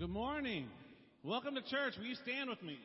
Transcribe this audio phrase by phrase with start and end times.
[0.00, 0.66] good morning.
[1.22, 1.98] Welcome to church.
[1.98, 2.78] Will you stand with me?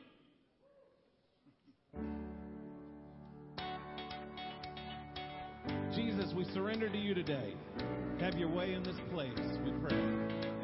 [5.95, 7.53] Jesus, we surrender to you today.
[8.19, 9.31] Have your way in this place,
[9.63, 10.54] we pray.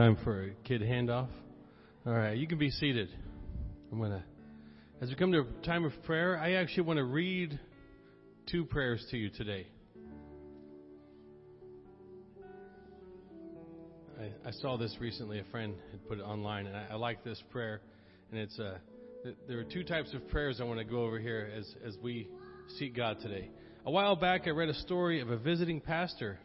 [0.00, 1.28] Time for a kid handoff.
[2.06, 3.10] All right, you can be seated.
[3.92, 4.24] I'm to,
[5.02, 7.60] as we come to a time of prayer, I actually want to read
[8.50, 9.66] two prayers to you today.
[14.18, 15.38] I, I saw this recently.
[15.38, 17.82] A friend had put it online, and I, I like this prayer.
[18.30, 18.78] And it's uh,
[19.46, 22.26] there are two types of prayers I want to go over here as as we
[22.78, 23.50] seek God today.
[23.84, 26.38] A while back, I read a story of a visiting pastor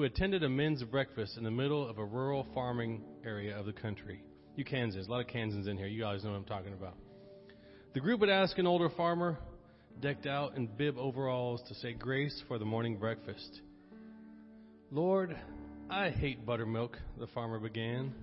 [0.00, 3.72] who attended a men's breakfast in the middle of a rural farming area of the
[3.74, 4.22] country.
[4.56, 5.88] You Kansans, a lot of Kansans in here.
[5.88, 6.94] You guys know what I'm talking about.
[7.92, 9.38] The group would ask an older farmer,
[10.00, 13.60] decked out in bib overalls, to say grace for the morning breakfast.
[14.90, 15.36] Lord,
[15.90, 18.14] I hate buttermilk, the farmer began.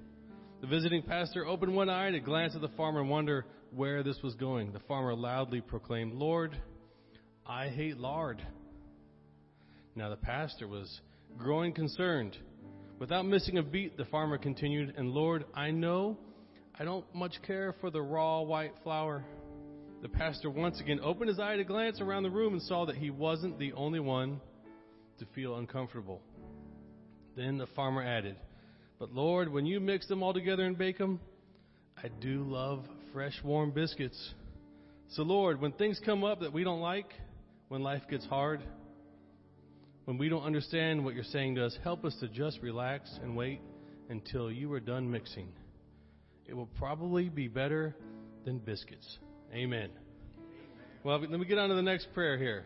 [0.62, 4.18] The visiting pastor opened one eye to glance at the farmer and wonder where this
[4.24, 4.74] was going.
[4.74, 6.58] The farmer loudly proclaimed, Lord,
[7.46, 8.42] I hate lard.
[9.94, 11.02] Now the pastor was
[11.38, 12.36] growing concerned.
[13.00, 16.18] Without missing a beat, the farmer continued, And Lord, I know
[16.80, 19.24] I don't much care for the raw white flour.
[20.02, 22.96] The pastor once again opened his eye to glance around the room and saw that
[22.96, 24.42] he wasn't the only one
[25.20, 26.22] to feel uncomfortable.
[27.36, 28.36] Then the farmer added,
[29.00, 31.20] But Lord, when you mix them all together and bake them,
[32.04, 34.34] I do love fresh, warm biscuits.
[35.10, 37.12] So, Lord, when things come up that we don't like,
[37.70, 38.62] when life gets hard,
[40.08, 43.36] when we don't understand what you're saying to us, help us to just relax and
[43.36, 43.60] wait
[44.10, 45.50] until you are done mixing.
[46.46, 47.94] It will probably be better
[48.46, 49.18] than biscuits.
[49.54, 49.90] Amen.
[51.04, 52.64] Well, let me get on to the next prayer here.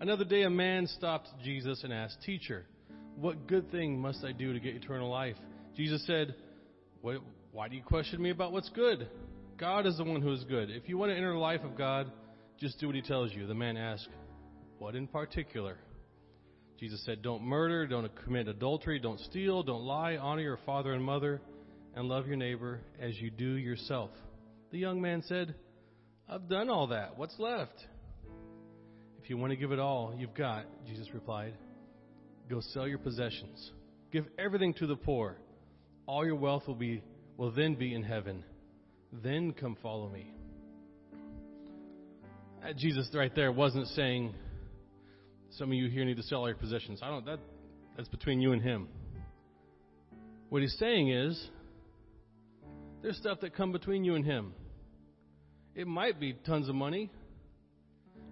[0.00, 2.66] Another day, a man stopped Jesus and asked, Teacher,
[3.14, 5.36] what good thing must I do to get eternal life?
[5.76, 6.34] Jesus said,
[7.00, 9.08] Why do you question me about what's good?
[9.56, 10.68] God is the one who is good.
[10.68, 12.10] If you want to enter the life of God,
[12.58, 13.46] just do what he tells you.
[13.46, 14.08] The man asked,
[14.80, 15.76] What in particular?
[16.78, 21.02] Jesus said, Don't murder, don't commit adultery, don't steal, don't lie, honor your father and
[21.02, 21.40] mother,
[21.94, 24.10] and love your neighbor as you do yourself.
[24.70, 25.54] The young man said,
[26.28, 27.18] I've done all that.
[27.18, 27.84] What's left?
[29.22, 31.54] If you want to give it all you've got, Jesus replied,
[32.48, 33.72] go sell your possessions.
[34.12, 35.36] Give everything to the poor.
[36.06, 37.02] All your wealth will be
[37.36, 38.44] will then be in heaven.
[39.12, 40.34] Then come follow me.
[42.76, 44.34] Jesus right there wasn't saying,
[45.50, 47.00] some of you here need to sell all your possessions.
[47.02, 47.40] I don't that
[47.96, 48.88] that's between you and him.
[50.50, 51.48] What he's saying is
[53.02, 54.54] there's stuff that come between you and him.
[55.74, 57.10] It might be tons of money.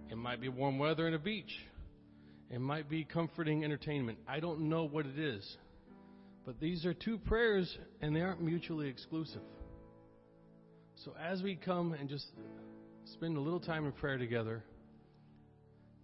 [0.09, 1.51] It might be warm weather and a beach.
[2.49, 4.19] It might be comforting entertainment.
[4.27, 5.57] I don't know what it is.
[6.45, 9.41] But these are two prayers and they aren't mutually exclusive.
[11.03, 12.25] So as we come and just
[13.13, 14.63] spend a little time in prayer together,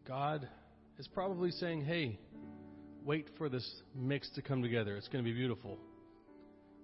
[0.06, 0.48] God
[0.98, 2.20] is probably saying, hey,
[3.04, 4.96] wait for this mix to come together.
[4.96, 5.78] It's going to be beautiful.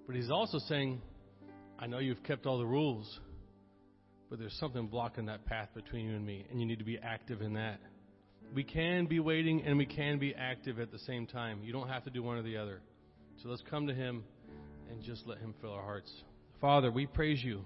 [0.08, 1.02] But he's also saying,
[1.78, 3.20] I know you've kept all the rules,
[4.30, 6.98] but there's something blocking that path between you and me, and you need to be
[6.98, 7.80] active in that.
[8.54, 11.60] We can be waiting and we can be active at the same time.
[11.64, 12.82] You don't have to do one or the other.
[13.44, 14.24] So let's come to him
[14.90, 16.12] and just let him fill our hearts.
[16.60, 17.64] Father, we praise you.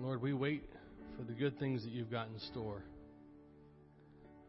[0.00, 0.64] Lord, we wait
[1.16, 2.82] for the good things that you've got in store.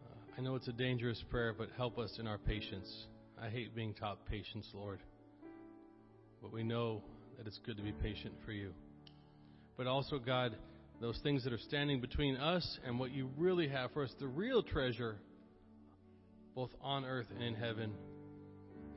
[0.05, 2.89] Uh, I know it's a dangerous prayer, but help us in our patience.
[3.41, 4.99] I hate being taught patience, Lord.
[6.41, 7.01] But we know
[7.37, 8.71] that it's good to be patient for you.
[9.77, 10.55] But also, God,
[11.01, 14.27] those things that are standing between us and what you really have for us, the
[14.27, 15.17] real treasure,
[16.55, 17.93] both on earth and in heaven,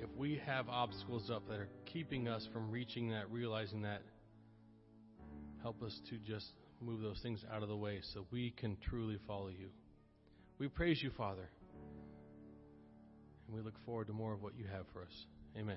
[0.01, 4.03] if we have obstacles up that are keeping us from reaching that, realizing that,
[5.63, 9.19] help us to just move those things out of the way so we can truly
[9.27, 9.69] follow you.
[10.59, 11.49] We praise you, Father.
[13.47, 15.27] And we look forward to more of what you have for us.
[15.57, 15.77] Amen.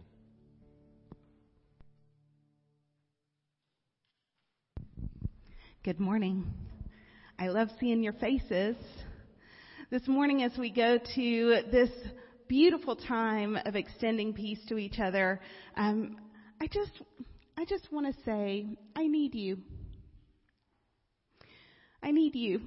[5.83, 6.45] Good morning.
[7.37, 8.75] I love seeing your faces.
[9.89, 11.89] This morning, as we go to this
[12.47, 15.39] beautiful time of extending peace to each other,
[15.77, 16.17] um,
[16.61, 16.91] I just,
[17.57, 19.59] I just want to say, I need you.
[22.01, 22.61] I need you.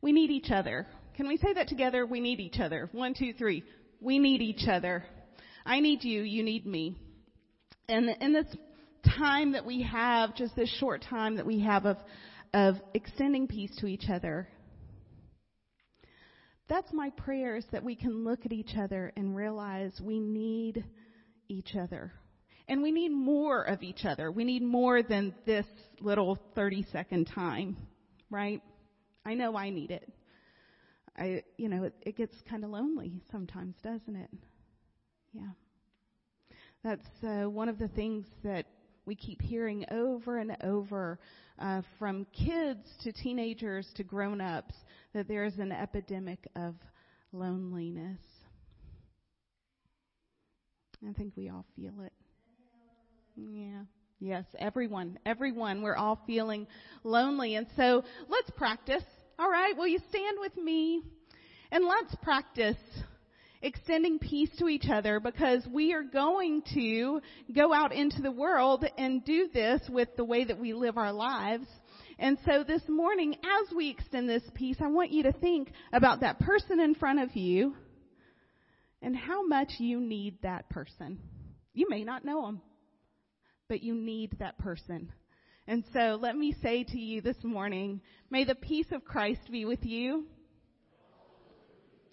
[0.00, 0.86] We need each other.
[1.16, 2.04] Can we say that together?
[2.04, 2.88] We need each other.
[2.92, 3.62] One, two, three.
[4.00, 5.04] We need each other.
[5.64, 6.22] I need you.
[6.22, 6.96] You need me.
[7.88, 8.46] And in this
[9.16, 11.98] time that we have, just this short time that we have of,
[12.52, 14.48] of extending peace to each other,
[16.68, 20.84] that's my prayer is that we can look at each other and realize we need
[21.48, 22.12] each other.
[22.68, 24.30] And we need more of each other.
[24.30, 25.66] We need more than this
[26.00, 27.76] little 30 second time,
[28.30, 28.62] right?
[29.24, 30.10] I know I need it.
[31.16, 34.30] I, you know, it, it gets kind of lonely sometimes, doesn't it?
[35.32, 35.50] Yeah.
[36.82, 38.66] That's uh, one of the things that
[39.04, 41.18] we keep hearing over and over
[41.58, 44.74] uh, from kids to teenagers to grown ups
[45.12, 46.74] that there is an epidemic of
[47.32, 48.20] loneliness.
[51.06, 52.12] I think we all feel it.
[53.36, 53.82] Yeah.
[54.20, 56.68] Yes, everyone, everyone, we're all feeling
[57.02, 57.56] lonely.
[57.56, 59.02] And so let's practice.
[59.36, 61.02] All right, will you stand with me?
[61.72, 62.76] And let's practice
[63.62, 67.20] extending peace to each other because we are going to
[67.52, 71.12] go out into the world and do this with the way that we live our
[71.12, 71.66] lives.
[72.18, 76.20] And so this morning, as we extend this peace, I want you to think about
[76.20, 77.74] that person in front of you
[79.00, 81.18] and how much you need that person.
[81.74, 82.60] You may not know them,
[83.72, 85.10] but you need that person.
[85.66, 89.64] And so let me say to you this morning, may the peace of Christ be
[89.64, 90.26] with you.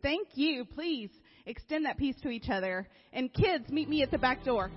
[0.02, 0.64] Thank you.
[0.64, 1.10] Please
[1.46, 2.88] extend that peace to each other.
[3.12, 4.72] And kids, meet me at the back door.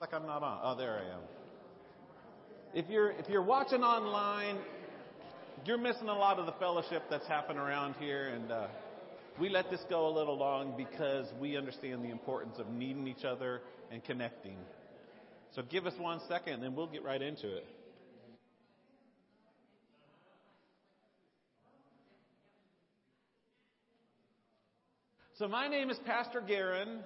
[0.00, 0.60] Like I'm not on.
[0.62, 1.20] Oh, there I am.
[2.72, 4.56] If you're if you're watching online,
[5.66, 8.68] you're missing a lot of the fellowship that's happening around here, and uh,
[9.38, 13.26] we let this go a little long because we understand the importance of needing each
[13.26, 13.60] other
[13.92, 14.56] and connecting.
[15.54, 17.66] So give us one second, and then we'll get right into it.
[25.34, 27.00] So my name is Pastor Garin,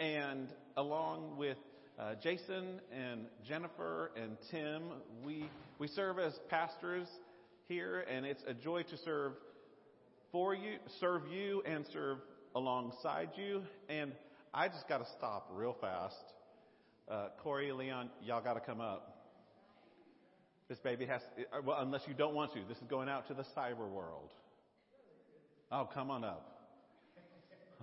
[0.00, 1.58] and along with
[1.98, 4.82] uh, Jason and Jennifer and Tim,
[5.24, 5.46] we,
[5.78, 7.08] we serve as pastors
[7.68, 9.32] here, and it's a joy to serve
[10.30, 12.18] for you, serve you, and serve
[12.54, 13.62] alongside you.
[13.88, 14.12] And
[14.54, 16.14] I just got to stop real fast.
[17.10, 19.16] Uh, Corey, Leon, y'all got to come up.
[20.68, 22.60] This baby has, uh, well, unless you don't want to.
[22.68, 24.30] This is going out to the cyber world.
[25.72, 26.54] Oh, come on up.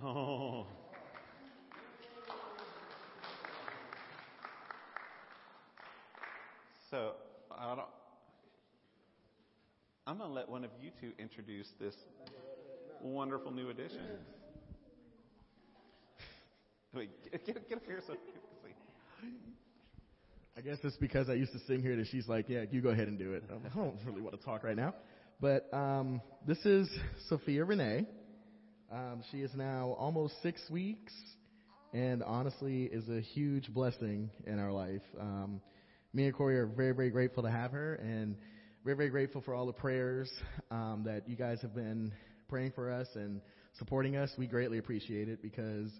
[0.04, 0.66] Oh.
[6.90, 7.12] So
[7.50, 7.88] I don't,
[10.08, 11.96] I'm going to let one of you two introduce this
[13.02, 13.98] wonderful new addition.
[16.94, 18.72] Wait, get, get, up here so you can see.
[20.56, 22.90] I guess it's because I used to sing here that she's like, yeah, you go
[22.90, 23.42] ahead and do it.
[23.50, 24.94] I don't really want to talk right now.
[25.40, 26.88] But um, this is
[27.28, 28.06] Sophia Renee.
[28.92, 31.12] Um, she is now almost six weeks
[31.92, 35.02] and honestly is a huge blessing in our life.
[35.20, 35.60] Um,
[36.14, 38.36] me and Corey are very, very grateful to have her and
[38.86, 40.30] very, very grateful for all the prayers
[40.70, 42.12] um, that you guys have been
[42.48, 43.40] praying for us and
[43.78, 44.30] supporting us.
[44.38, 45.90] We greatly appreciate it because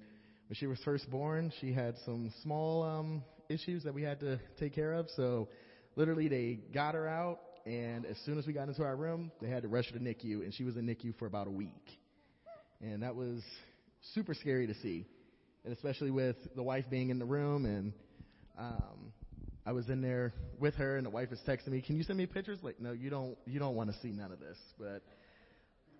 [0.46, 4.38] when she was first born, she had some small um, issues that we had to
[4.61, 5.09] take care of.
[5.16, 5.49] So
[5.96, 9.49] literally, they got her out and as soon as we got into our room, they
[9.49, 11.90] had to rush her to NICU, and she was in NICU for about a week.
[12.81, 13.42] And that was
[14.14, 15.07] super scary to see,
[15.64, 17.92] and especially with the wife being in the room, and
[18.57, 19.06] um,
[19.66, 22.16] I was in there with her, and the wife is texting me, "Can you send
[22.18, 23.37] me pictures?" Like, no, you don't.
[23.46, 25.02] You don't want to see none of this, but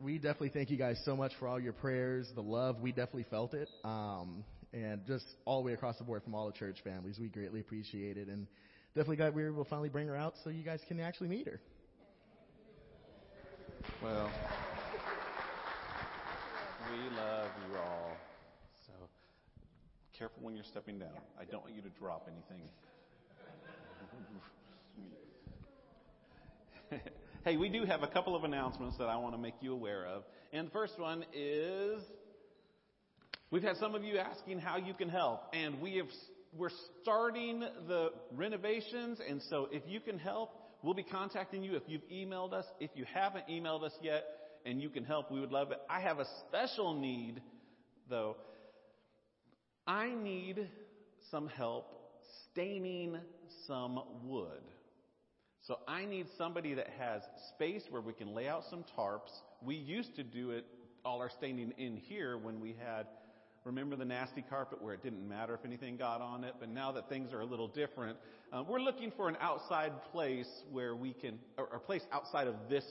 [0.01, 2.81] we definitely thank you guys so much for all your prayers, the love.
[2.81, 3.69] We definitely felt it.
[3.85, 7.19] Um, and just all the way across the board from all the church families.
[7.19, 8.29] We greatly appreciate it.
[8.29, 8.47] And
[8.95, 11.29] definitely glad we were able to finally bring her out so you guys can actually
[11.29, 11.61] meet her.
[14.03, 14.31] Well,
[16.91, 18.11] we love you all.
[18.87, 18.93] So
[20.19, 21.17] careful when you're stepping down.
[21.41, 22.69] I don't want you to drop anything.
[27.45, 30.07] hey, we do have a couple of announcements that I want to make you aware
[30.07, 30.23] of.
[30.53, 32.01] And the first one is
[33.51, 36.07] we've had some of you asking how you can help, and we have
[36.57, 36.71] we're
[37.03, 40.51] starting the renovations, and so if you can help,
[40.83, 42.65] we'll be contacting you if you've emailed us.
[42.81, 44.25] If you haven't emailed us yet
[44.65, 45.79] and you can help, we would love it.
[45.91, 47.43] I have a special need
[48.09, 48.37] though.
[49.87, 50.69] I need
[51.31, 51.87] some help
[52.51, 53.19] staining
[53.67, 54.63] some wood.
[55.67, 59.33] So I need somebody that has space where we can lay out some tarps.
[59.61, 60.65] We used to do it,
[61.05, 63.07] all our staining in here when we had,
[63.65, 66.93] remember the nasty carpet where it didn't matter if anything got on it, but now
[66.93, 68.17] that things are a little different,
[68.53, 72.55] um, we're looking for an outside place where we can, or a place outside of
[72.71, 72.85] this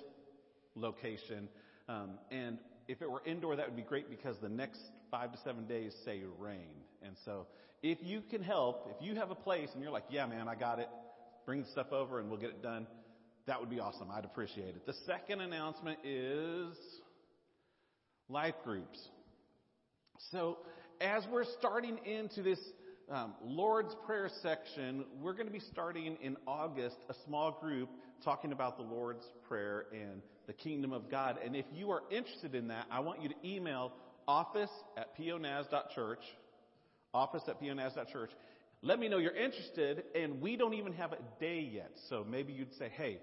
[0.76, 1.48] location.
[1.88, 2.58] Um, and
[2.90, 5.94] if it were indoor, that would be great because the next five to seven days
[6.04, 6.76] say rain.
[7.02, 7.48] And so
[7.82, 10.56] if you can help, if you have a place and you're like, yeah, man, I
[10.56, 10.90] got it,
[11.46, 12.88] bring the stuff over and we'll get it done.
[13.48, 14.10] That would be awesome.
[14.12, 14.86] I'd appreciate it.
[14.86, 16.76] The second announcement is
[18.28, 19.00] life groups.
[20.32, 20.58] So
[21.00, 22.60] as we're starting into this
[23.12, 27.90] um, Lord's Prayer section, we're going to be starting in August a small group
[28.24, 31.38] talking about the Lord's Prayer and the kingdom of God.
[31.44, 33.92] And if you are interested in that, I want you to email
[34.28, 36.24] office at ponaz.church,
[37.14, 38.32] office at ponaz.church,
[38.86, 41.90] let me know you're interested, and we don't even have a day yet.
[42.08, 43.18] So maybe you'd say, hey,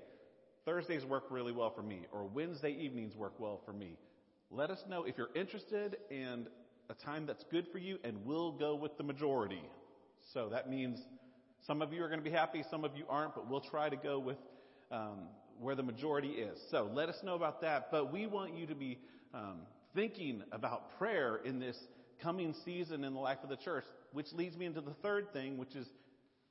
[0.64, 3.96] Thursdays work really well for me, or Wednesday evenings work well for me.
[4.50, 6.48] Let us know if you're interested and
[6.90, 9.62] a time that's good for you, and we'll go with the majority.
[10.34, 10.98] So that means
[11.64, 13.88] some of you are going to be happy, some of you aren't, but we'll try
[13.88, 14.38] to go with
[14.90, 15.28] um,
[15.60, 16.58] where the majority is.
[16.72, 17.88] So let us know about that.
[17.92, 18.98] But we want you to be
[19.32, 19.58] um,
[19.94, 21.76] thinking about prayer in this
[22.22, 25.58] coming season in the life of the church, which leads me into the third thing,
[25.58, 25.86] which is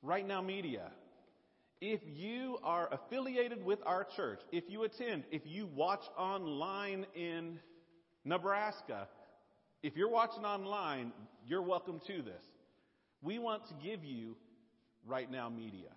[0.02, 0.90] right now media.
[1.80, 7.58] If you are affiliated with our church, if you attend, if you watch online in
[8.24, 9.08] Nebraska,
[9.82, 11.12] if you're watching online,
[11.46, 12.44] you're welcome to this.
[13.20, 14.36] We want to give you
[15.06, 15.90] right now media.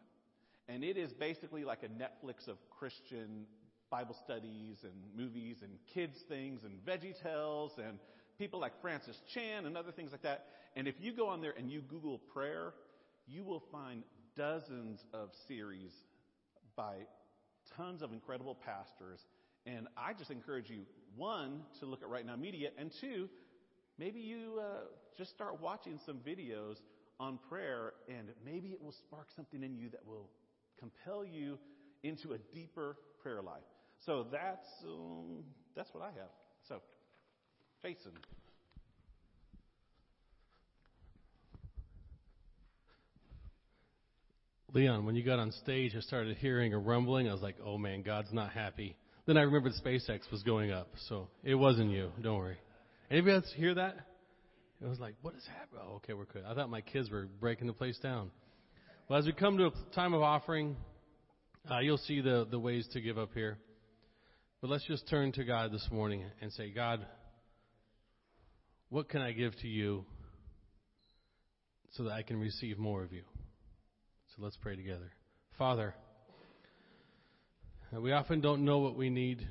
[0.68, 3.46] And it is basically like a Netflix of Christian
[3.92, 8.00] Bible studies and movies and kids things and Veggie Tales and
[8.38, 10.45] people like Francis Chan and other things like that.
[10.76, 12.74] And if you go on there and you Google prayer,
[13.28, 14.04] you will find
[14.38, 15.91] dozens of series
[16.76, 16.95] by
[17.78, 19.19] tons of incredible pastors.
[19.65, 20.82] And I just encourage you,
[21.15, 23.30] one, to look at Right Now Media, and two,
[23.98, 24.82] maybe you uh,
[25.17, 26.76] just start watching some videos
[27.19, 30.30] on prayer, and maybe it will spark something in you that will
[30.78, 31.58] compel you
[32.04, 33.63] into a deeper prayer life.
[34.06, 35.43] So that's um,
[35.76, 36.30] that's what I have.
[37.86, 38.12] So Jason.
[44.74, 47.30] Leon, when you got on stage, I started hearing a rumbling.
[47.30, 48.98] I was like, oh man, God's not happy.
[49.26, 52.12] Then I remembered SpaceX was going up, so it wasn't you.
[52.21, 52.58] Don't worry.
[53.10, 53.95] Anybody else hear that?
[54.82, 55.84] It was like, what is happening?
[55.88, 56.43] Oh, okay, we're good.
[56.45, 58.32] I thought my kids were breaking the place down.
[59.08, 60.76] Well, as we come to a time of offering,
[61.69, 63.58] uh, you'll see the, the ways to give up here.
[64.60, 67.06] But let's just turn to God this morning and say, God,
[68.89, 70.06] what can I give to you
[71.91, 73.24] so that I can receive more of you?
[74.36, 75.12] So let's pray together.
[75.58, 75.93] Father,
[77.91, 79.48] we often don't know what we need,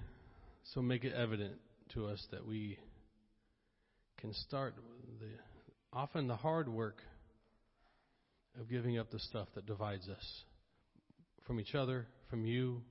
[0.72, 1.54] so make it evident
[1.94, 2.78] to us that we
[4.18, 4.74] can start
[5.20, 5.28] the
[5.92, 6.98] often the hard work
[8.60, 10.44] of giving up the stuff that divides us
[11.46, 12.82] from each other, from you,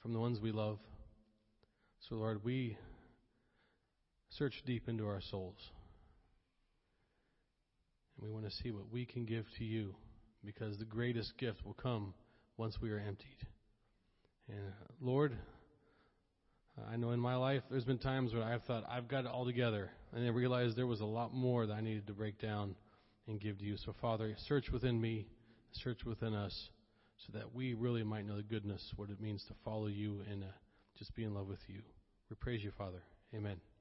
[0.00, 0.78] from the ones we love.
[2.08, 2.76] So, Lord, we
[4.38, 5.58] search deep into our souls.
[8.16, 9.94] And we want to see what we can give to you
[10.44, 12.14] because the greatest gift will come
[12.56, 13.46] once we are emptied.
[14.48, 15.36] And, uh, Lord,
[16.90, 19.44] I know in my life there's been times where I've thought I've got it all
[19.44, 22.74] together, and then realized there was a lot more that I needed to break down
[23.26, 23.76] and give to you.
[23.76, 25.26] So, Father, search within me,
[25.72, 26.68] search within us
[27.26, 30.42] so that we really might know the goodness, what it means to follow you and
[30.42, 30.48] uh,
[30.98, 31.80] just be in love with you.
[32.28, 33.02] We praise you, Father.
[33.34, 33.73] Amen.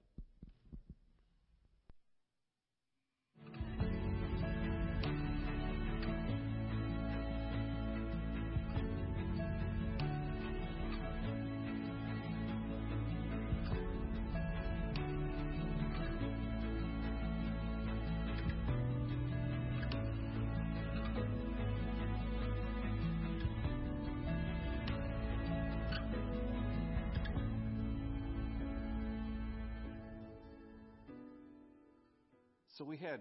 [32.78, 33.20] So we had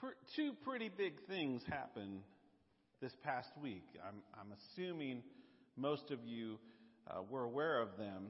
[0.00, 2.20] pr- two pretty big things happen
[3.02, 3.84] this past week.
[4.06, 5.22] I'm, I'm assuming
[5.76, 6.58] most of you
[7.10, 8.28] uh, were aware of them.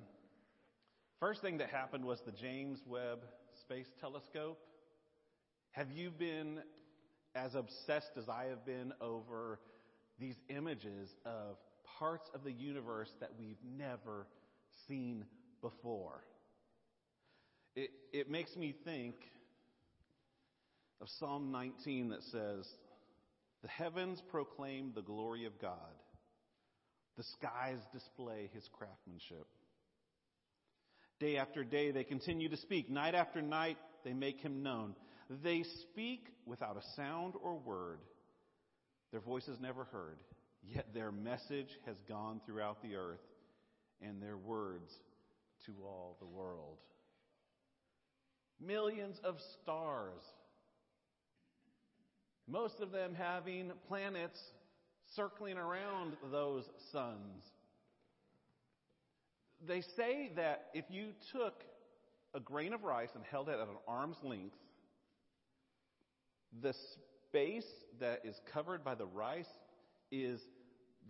[1.21, 3.21] First thing that happened was the James Webb
[3.61, 4.59] Space Telescope.
[5.71, 6.63] Have you been
[7.37, 9.61] as obsessed as I have been over
[10.19, 11.59] these images of
[12.01, 14.27] parts of the universe that we've never
[14.89, 15.25] seen
[15.63, 16.25] before?
[17.77, 19.15] It, it makes me think
[21.01, 22.67] of Psalm 19 that says,
[23.63, 25.79] The heavens proclaim the glory of God,
[27.17, 29.47] the skies display his craftsmanship.
[31.21, 34.95] Day after day they continue to speak, night after night they make him known.
[35.43, 37.99] They speak without a sound or word.
[39.11, 40.19] Their voice is never heard,
[40.63, 43.21] yet their message has gone throughout the earth
[44.01, 44.93] and their words
[45.67, 46.79] to all the world.
[48.61, 50.23] Millions of stars
[52.49, 54.41] most of them having planets
[55.15, 57.43] circling around those suns.
[59.67, 61.65] They say that if you took
[62.35, 64.57] a grain of rice and held it at an arm's length,
[66.63, 66.75] the
[67.29, 67.67] space
[68.01, 69.49] that is covered by the rice
[70.11, 70.41] is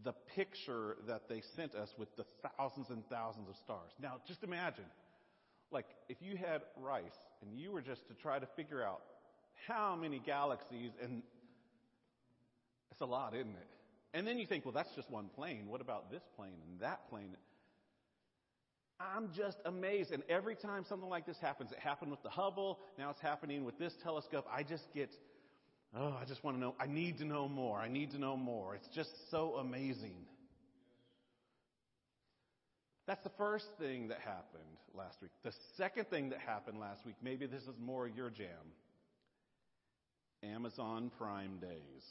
[0.05, 2.25] the picture that they sent us with the
[2.57, 3.91] thousands and thousands of stars.
[4.01, 4.85] Now, just imagine,
[5.71, 9.01] like, if you had rice and you were just to try to figure out
[9.67, 11.23] how many galaxies, and
[12.91, 13.69] it's a lot, isn't it?
[14.15, 15.67] And then you think, well, that's just one plane.
[15.69, 17.37] What about this plane and that plane?
[19.01, 20.13] I'm just amazed.
[20.13, 23.65] And every time something like this happens, it happened with the Hubble, now it's happening
[23.65, 25.11] with this telescope, I just get,
[25.97, 26.75] oh, I just want to know.
[26.81, 27.79] I need to know more.
[27.79, 28.75] I need to know more.
[28.75, 30.17] It's just so amazing.
[33.07, 35.31] That's the first thing that happened last week.
[35.45, 38.73] The second thing that happened last week, maybe this is more your jam
[40.43, 42.05] Amazon Prime Days.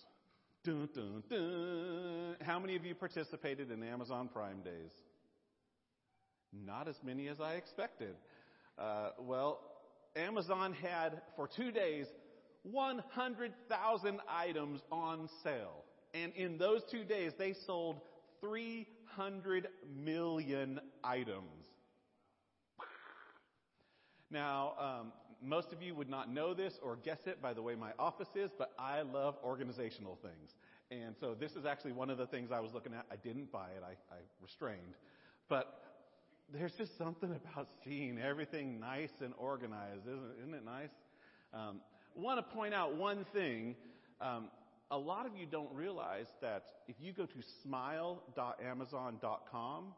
[0.64, 2.36] Dun, dun, dun.
[2.42, 4.92] How many of you participated in Amazon Prime Days?
[6.54, 8.16] Not as many as I expected.
[8.78, 9.60] Uh, well,
[10.16, 12.08] Amazon had for two days
[12.64, 15.84] 100,000 items on sale.
[16.14, 18.02] And in those two days, they sold
[18.42, 19.68] 300
[20.04, 21.66] million items.
[24.30, 27.76] Now, um, most of you would not know this or guess it by the way
[27.76, 30.56] my office is, but I love organizational things.
[30.90, 33.06] And so this is actually one of the things I was looking at.
[33.12, 34.96] I didn't buy it, I, I restrained.
[35.50, 35.82] But
[36.52, 40.92] there's just something about seeing everything nice and organized, isn't, isn't it nice?
[41.54, 41.82] Um,
[42.16, 43.76] want to point out one thing.
[44.22, 44.50] Um,
[44.90, 49.94] a lot of you don't realize that if you go to smile.amazon.com,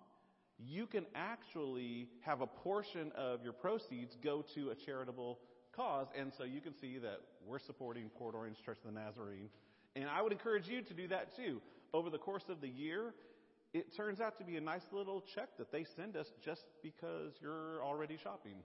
[0.65, 5.39] you can actually have a portion of your proceeds go to a charitable
[5.75, 6.07] cause.
[6.17, 9.49] And so you can see that we're supporting Port Orange Church of the Nazarene.
[9.95, 11.61] And I would encourage you to do that too.
[11.93, 13.13] Over the course of the year,
[13.73, 17.31] it turns out to be a nice little check that they send us just because
[17.41, 18.55] you're already shopping.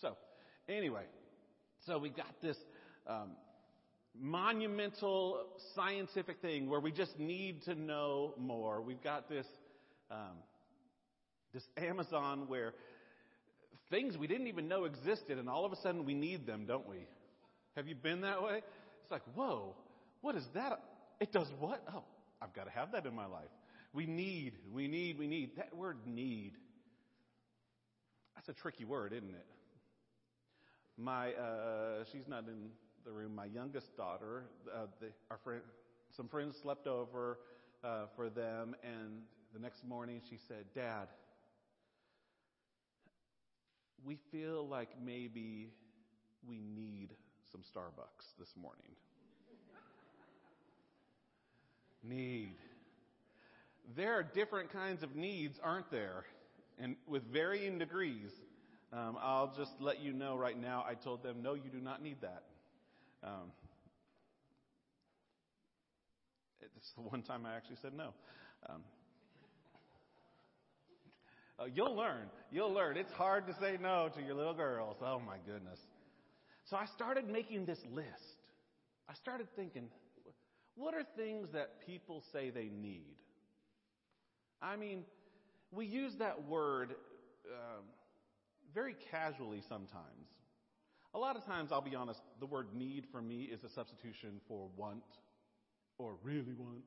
[0.00, 0.16] So,
[0.68, 1.04] anyway,
[1.86, 2.56] so we got this
[3.06, 3.32] um,
[4.18, 8.80] monumental scientific thing where we just need to know more.
[8.80, 9.46] We've got this
[10.10, 10.38] um,
[11.52, 12.74] this Amazon where
[13.90, 16.88] things we didn't even know existed, and all of a sudden we need them, don't
[16.88, 17.06] we?
[17.76, 18.62] Have you been that way?
[19.02, 19.74] It's like, whoa,
[20.20, 20.80] what is that?
[21.20, 21.82] It does what?
[21.94, 22.04] Oh,
[22.40, 23.50] I've got to have that in my life.
[23.92, 25.56] We need, we need, we need.
[25.56, 26.52] That word need.
[28.34, 29.46] That's a tricky word, isn't it?
[30.96, 32.70] My, uh, she's not in
[33.04, 33.34] the room.
[33.34, 35.62] My youngest daughter, uh, the, our friend,
[36.16, 37.38] some friends slept over
[37.84, 39.22] uh, for them, and
[39.54, 41.08] the next morning she said, "Dad,
[44.04, 45.70] we feel like maybe
[46.48, 47.10] we need
[47.50, 48.96] some Starbucks this morning.
[52.02, 52.56] need.
[53.96, 56.24] There are different kinds of needs, aren't there?
[56.78, 58.30] And with varying degrees.
[58.92, 62.02] Um, I'll just let you know right now, I told them, no, you do not
[62.02, 62.42] need that.
[63.24, 63.52] Um,
[66.82, 68.08] It's the one time I actually said no.
[68.68, 68.82] Um,
[71.62, 72.28] uh, you'll learn.
[72.50, 72.96] You'll learn.
[72.96, 74.96] It's hard to say no to your little girls.
[75.02, 75.78] Oh my goodness.
[76.64, 78.38] So I started making this list.
[79.08, 79.88] I started thinking,
[80.74, 83.16] what are things that people say they need?
[84.60, 85.04] I mean,
[85.70, 86.94] we use that word
[87.46, 87.84] um,
[88.74, 90.28] very casually sometimes.
[91.14, 94.40] A lot of times, I'll be honest, the word need for me is a substitution
[94.48, 95.02] for want
[95.98, 96.84] or really want.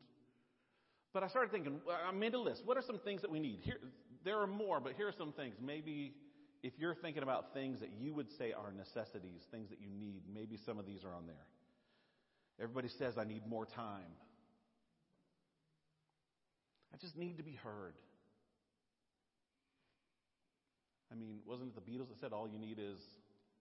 [1.14, 2.64] But I started thinking, I made a list.
[2.66, 3.60] What are some things that we need?
[3.62, 3.78] Here,
[4.26, 5.56] there are more, but here are some things.
[5.62, 6.14] Maybe
[6.64, 10.24] if you're thinking about things that you would say are necessities, things that you need,
[10.34, 11.46] maybe some of these are on there.
[12.60, 14.12] Everybody says, I need more time.
[16.94, 17.94] I just need to be heard.
[21.12, 23.00] I mean, wasn't it the Beatles that said all you need is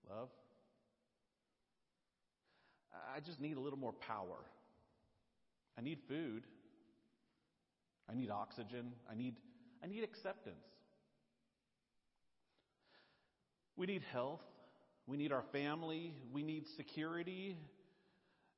[0.09, 0.29] love?
[3.15, 4.39] I just need a little more power.
[5.77, 6.45] I need food.
[8.09, 8.93] I need oxygen.
[9.11, 9.35] I need,
[9.85, 10.65] I need acceptance.
[13.77, 14.41] We need health.
[15.07, 16.15] We need our family.
[16.33, 17.59] We need security.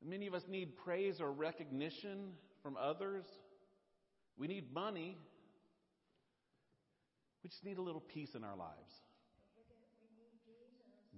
[0.05, 3.25] Many of us need praise or recognition from others.
[4.39, 5.17] We need money.
[7.43, 8.93] We just need a little peace in our lives.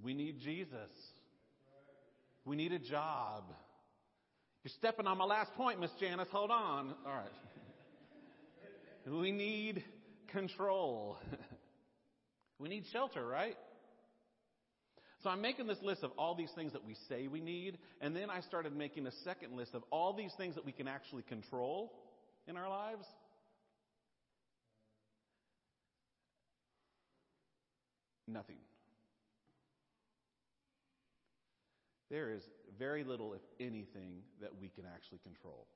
[0.02, 0.72] We need Jesus.
[2.46, 3.44] We need a job.
[4.64, 6.28] You're stepping on my last point, Miss Janice.
[6.30, 6.94] Hold on.
[7.04, 7.28] All right.
[9.06, 9.82] We need
[10.29, 11.18] control.
[12.59, 13.57] we need shelter, right?
[15.22, 18.14] So I'm making this list of all these things that we say we need, and
[18.14, 21.22] then I started making a second list of all these things that we can actually
[21.22, 21.93] control
[22.47, 23.05] in our lives.
[28.29, 28.57] Nothing.
[32.11, 32.43] There is
[32.79, 35.66] very little, if anything, that we can actually control.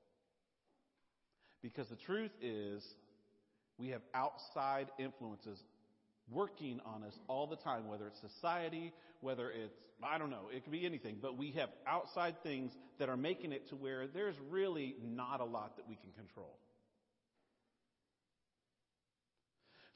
[1.61, 2.83] Because the truth is,
[3.77, 5.59] we have outside influences
[6.31, 10.63] working on us all the time, whether it's society, whether it's, I don't know, it
[10.63, 14.35] could be anything, but we have outside things that are making it to where there's
[14.49, 16.57] really not a lot that we can control.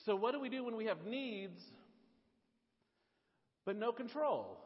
[0.05, 1.61] So, what do we do when we have needs
[3.65, 4.57] but no control?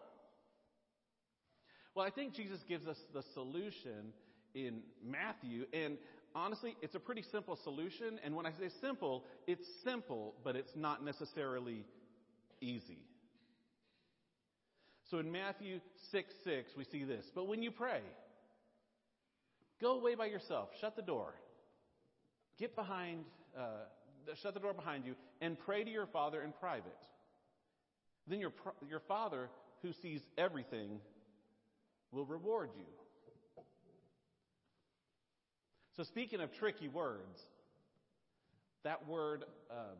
[1.95, 4.13] Well, I think Jesus gives us the solution
[4.53, 5.97] in Matthew, and
[6.35, 8.19] honestly, it's a pretty simple solution.
[8.23, 11.85] And when I say simple, it's simple, but it's not necessarily
[12.61, 12.99] easy.
[15.09, 15.79] So in Matthew
[16.11, 17.25] 6 6, we see this.
[17.35, 18.01] But when you pray,
[19.81, 21.33] go away by yourself, shut the door,
[22.57, 23.25] get behind,
[23.57, 23.85] uh,
[24.41, 26.97] shut the door behind you, and pray to your Father in private.
[28.27, 28.53] Then your,
[28.89, 29.49] your Father,
[29.81, 31.01] who sees everything,
[32.11, 32.85] will reward you.
[35.97, 37.39] So, speaking of tricky words,
[38.83, 39.97] that word, um,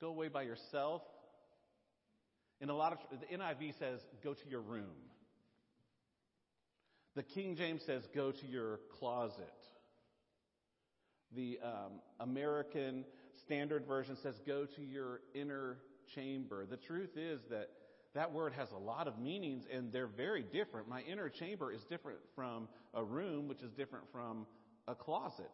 [0.00, 1.02] go away by yourself,
[2.60, 4.96] in a lot of, the NIV says, go to your room.
[7.14, 9.52] The King James says, go to your closet.
[11.34, 13.04] The um, American
[13.44, 15.78] Standard Version says, go to your inner
[16.14, 16.66] chamber.
[16.66, 17.68] The truth is that
[18.14, 20.88] that word has a lot of meanings and they're very different.
[20.88, 24.46] My inner chamber is different from a room, which is different from
[24.86, 25.50] a closet.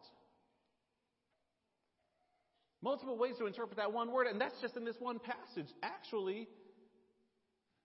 [2.81, 5.67] Multiple ways to interpret that one word, and that's just in this one passage.
[5.83, 6.47] Actually,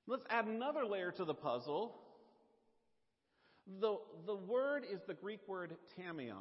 [0.07, 2.01] let's add another layer to the puzzle.
[3.81, 3.97] The,
[4.27, 6.35] the word is the Greek word tamion,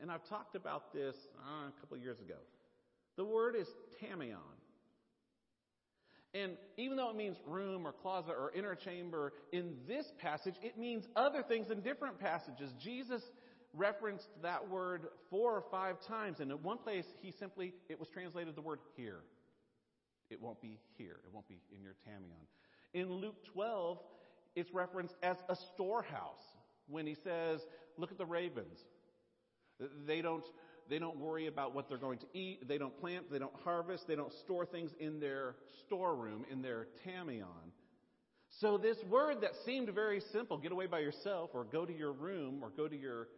[0.00, 2.38] and I've talked about this uh, a couple years ago.
[3.16, 3.68] The word is
[4.02, 4.55] tamion.
[6.34, 10.76] And even though it means room or closet or inner chamber, in this passage, it
[10.76, 12.72] means other things in different passages.
[12.78, 13.22] Jesus
[13.72, 16.40] referenced that word four or five times.
[16.40, 19.20] And in one place, he simply, it was translated the word here.
[20.30, 21.20] It won't be here.
[21.24, 22.46] It won't be in your tamion.
[22.92, 23.98] In Luke 12,
[24.56, 26.42] it's referenced as a storehouse
[26.88, 27.60] when he says,
[27.96, 28.78] look at the ravens.
[30.06, 30.44] They don't,
[30.88, 32.68] they don't worry about what they're going to eat.
[32.68, 33.30] They don't plant.
[33.30, 34.06] They don't harvest.
[34.06, 35.56] They don't store things in their
[35.86, 37.72] storeroom, in their tamion.
[38.60, 42.12] So this word that seemed very simple, get away by yourself or go to your
[42.12, 43.28] room or go to your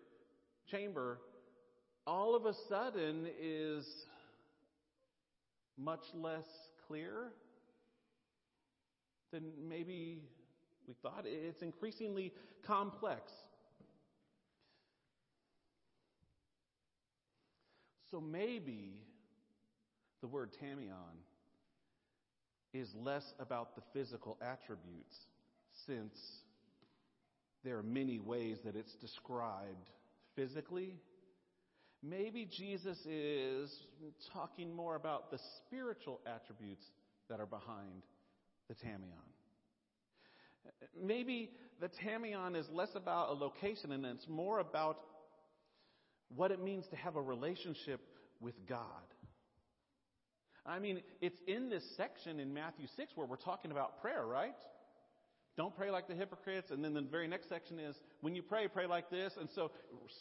[0.70, 1.18] chamber,
[2.06, 3.86] all of a sudden is
[5.76, 6.46] much less
[6.86, 7.32] clear
[9.32, 10.18] than maybe
[10.86, 11.24] we thought.
[11.26, 12.32] It's increasingly
[12.66, 13.32] complex.
[18.10, 18.92] So maybe
[20.20, 21.16] the word tamion
[22.72, 25.14] is less about the physical attributes,
[25.86, 26.14] since
[27.64, 29.90] there are many ways that it's described
[30.36, 30.96] physically.
[32.02, 33.74] Maybe Jesus is
[34.32, 36.84] talking more about the spiritual attributes
[37.28, 38.02] that are behind
[38.68, 39.28] the tamion.
[41.02, 41.50] Maybe
[41.80, 44.98] the tamion is less about a location and it's more about
[46.34, 48.00] what it means to have a relationship
[48.40, 48.84] with God.
[50.66, 54.54] I mean, it's in this section in Matthew 6 where we're talking about prayer, right?
[55.56, 56.70] Don't pray like the hypocrites.
[56.70, 59.32] And then the very next section is when you pray, pray like this.
[59.40, 59.72] And so,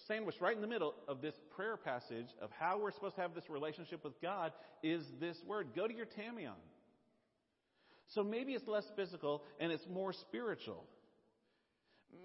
[0.08, 3.36] sandwiched right in the middle of this prayer passage of how we're supposed to have
[3.36, 4.51] this relationship with God
[4.82, 6.58] is this word go to your tamion.
[8.08, 10.86] So maybe it's less physical and it's more spiritual.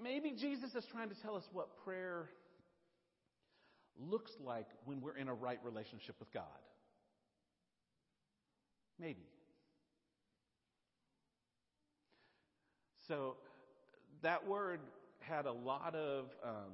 [0.02, 2.30] Maybe Jesus is trying to tell us what prayer
[4.10, 6.44] looks like when we're in a right relationship with God.
[8.98, 9.26] Maybe.
[13.08, 13.36] So
[14.22, 14.80] that word
[15.20, 16.72] had a lot of um,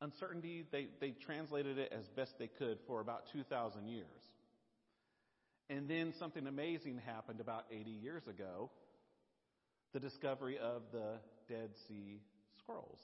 [0.00, 0.64] uncertainty.
[0.70, 4.06] They, they translated it as best they could for about 2,000 years.
[5.68, 8.70] And then something amazing happened about 80 years ago
[9.92, 11.14] the discovery of the
[11.48, 12.20] Dead Sea
[12.58, 13.00] Scrolls.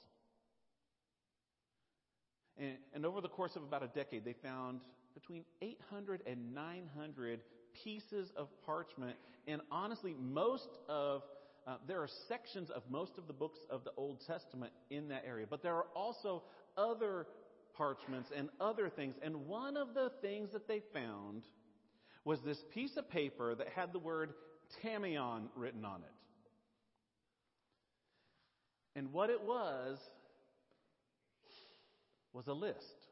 [2.59, 4.81] And, and, over the course of about a decade, they found
[5.15, 7.41] between 800 and 900
[7.85, 9.17] pieces of parchment.
[9.47, 11.23] And honestly, most of,
[11.67, 15.25] uh, there are sections of most of the books of the Old Testament in that
[15.27, 15.47] area.
[15.49, 16.43] But there are also
[16.77, 17.27] other
[17.75, 19.15] parchments and other things.
[19.23, 21.43] And one of the things that they found
[22.25, 24.35] was this piece of paper that had the word
[24.85, 26.13] tamion written on it.
[28.95, 29.99] And what it was,
[32.33, 33.07] was a list.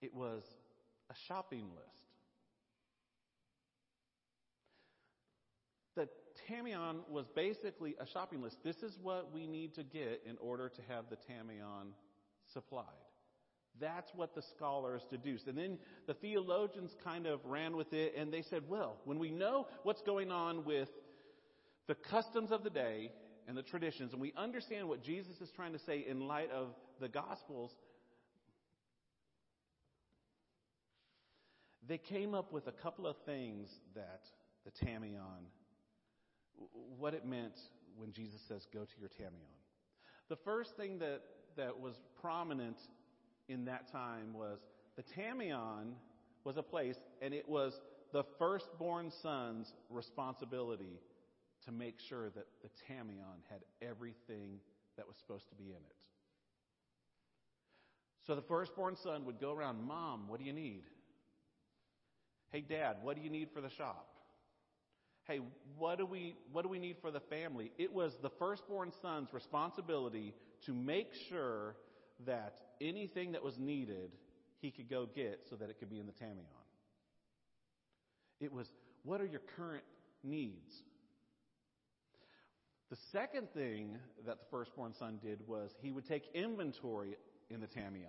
[0.00, 0.42] It was
[1.10, 2.04] a shopping list.
[5.96, 6.08] The
[6.48, 8.58] tamion was basically a shopping list.
[8.62, 11.92] This is what we need to get in order to have the tamion
[12.52, 12.84] supplied.
[13.80, 15.46] That's what the scholars deduced.
[15.46, 19.30] And then the theologians kind of ran with it and they said, well, when we
[19.30, 20.88] know what's going on with
[21.86, 23.12] the customs of the day
[23.48, 26.68] and the traditions, and we understand what Jesus is trying to say in light of
[27.00, 27.70] the Gospels,
[31.88, 34.20] they came up with a couple of things that
[34.66, 35.48] the tamion,
[36.98, 37.58] what it meant
[37.96, 39.48] when Jesus says, go to your tamion.
[40.28, 41.22] The first thing that,
[41.56, 42.76] that was prominent
[43.48, 44.58] in that time was
[44.96, 45.94] the tamion
[46.44, 47.72] was a place, and it was
[48.12, 51.00] the firstborn son's responsibility
[51.68, 54.58] to make sure that the tamion had everything
[54.96, 55.96] that was supposed to be in it.
[58.26, 60.84] So the firstborn son would go around, Mom, what do you need?
[62.50, 64.08] Hey, Dad, what do you need for the shop?
[65.24, 65.40] Hey,
[65.76, 67.70] what do we what do we need for the family?
[67.76, 71.76] It was the firstborn son's responsibility to make sure
[72.24, 74.12] that anything that was needed
[74.62, 76.46] he could go get so that it could be in the tamion.
[78.40, 78.68] It was,
[79.04, 79.84] what are your current
[80.24, 80.82] needs?
[82.90, 87.16] The second thing that the firstborn son did was he would take inventory
[87.50, 88.06] in the tamion.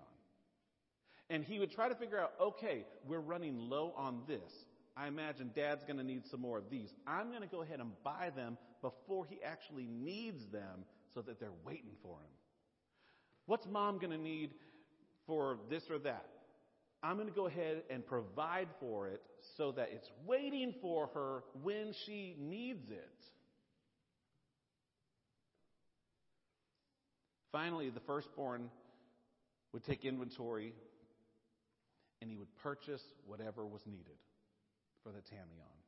[1.30, 4.52] And he would try to figure out, okay, we're running low on this.
[4.96, 6.90] I imagine dad's going to need some more of these.
[7.06, 11.40] I'm going to go ahead and buy them before he actually needs them so that
[11.40, 12.32] they're waiting for him.
[13.46, 14.52] What's mom going to need
[15.28, 16.26] for this or that?
[17.02, 19.22] I'm going to go ahead and provide for it
[19.58, 23.26] so that it's waiting for her when she needs it.
[27.52, 28.70] Finally, the firstborn
[29.74, 30.74] would take inventory
[32.22, 34.18] and he would purchase whatever was needed
[35.04, 35.80] for the tamion.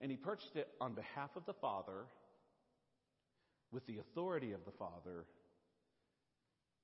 [0.00, 2.06] And he purchased it on behalf of the father
[3.72, 5.24] with the authority of the father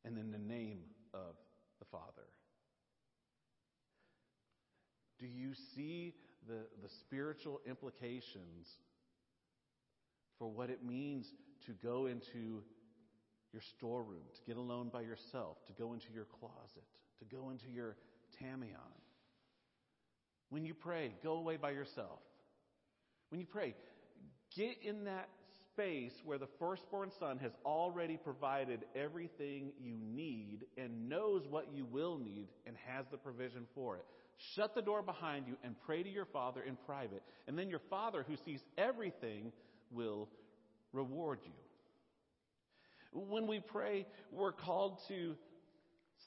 [0.04, 0.80] and in the name
[1.12, 1.34] of
[1.78, 2.28] the Father.
[5.18, 6.14] Do you see
[6.46, 8.68] the, the spiritual implications
[10.38, 11.26] for what it means
[11.66, 12.62] to go into
[13.54, 16.84] your storeroom, to get alone by yourself, to go into your closet,
[17.20, 17.96] to go into your
[18.42, 18.98] tamion?
[20.50, 22.18] When you pray, go away by yourself.
[23.30, 23.74] When you pray,
[24.56, 25.28] get in that
[25.70, 31.84] space where the firstborn son has already provided everything you need and knows what you
[31.84, 34.04] will need and has the provision for it.
[34.54, 37.22] Shut the door behind you and pray to your father in private.
[37.46, 39.52] And then your father, who sees everything,
[39.90, 40.28] will
[40.92, 41.52] reward you.
[43.14, 45.36] When we pray, we're called to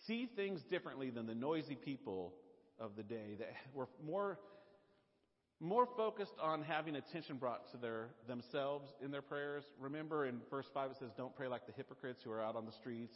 [0.08, 2.34] see things differently than the noisy people
[2.80, 4.40] of the day that were more
[5.60, 9.64] more focused on having attention brought to their themselves in their prayers.
[9.80, 12.66] Remember in verse 5 it says, Don't pray like the hypocrites who are out on
[12.66, 13.16] the streets.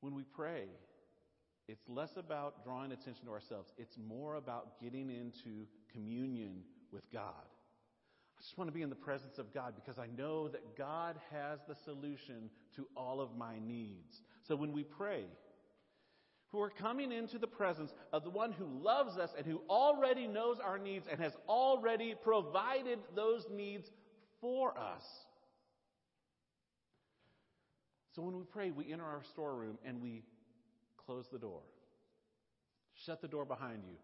[0.00, 0.64] When we pray,
[1.68, 7.32] it's less about drawing attention to ourselves, it's more about getting into communion with God.
[8.38, 11.16] I just want to be in the presence of God because I know that God
[11.30, 14.20] has the solution to all of my needs.
[14.42, 15.24] So when we pray,
[16.48, 20.26] who are coming into the presence of the one who loves us and who already
[20.26, 23.90] knows our needs and has already provided those needs
[24.40, 25.02] for us.
[28.14, 30.22] So when we pray, we enter our storeroom and we
[31.04, 31.60] close the door.
[33.04, 33.96] Shut the door behind you.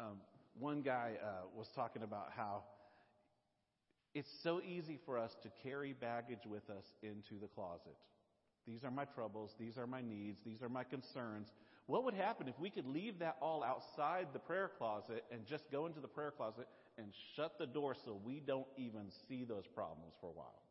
[0.00, 0.18] Um,
[0.58, 2.62] one guy uh, was talking about how
[4.14, 7.96] it's so easy for us to carry baggage with us into the closet.
[8.66, 9.54] These are my troubles.
[9.58, 10.40] These are my needs.
[10.44, 11.48] These are my concerns.
[11.86, 15.70] What would happen if we could leave that all outside the prayer closet and just
[15.72, 19.66] go into the prayer closet and shut the door so we don't even see those
[19.74, 20.62] problems for a while?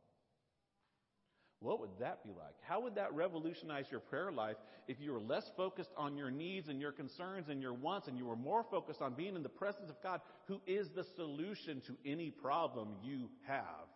[1.62, 2.56] What would that be like?
[2.62, 4.56] How would that revolutionize your prayer life
[4.88, 8.18] if you were less focused on your needs and your concerns and your wants and
[8.18, 11.82] you were more focused on being in the presence of God, who is the solution
[11.88, 13.88] to any problem you have?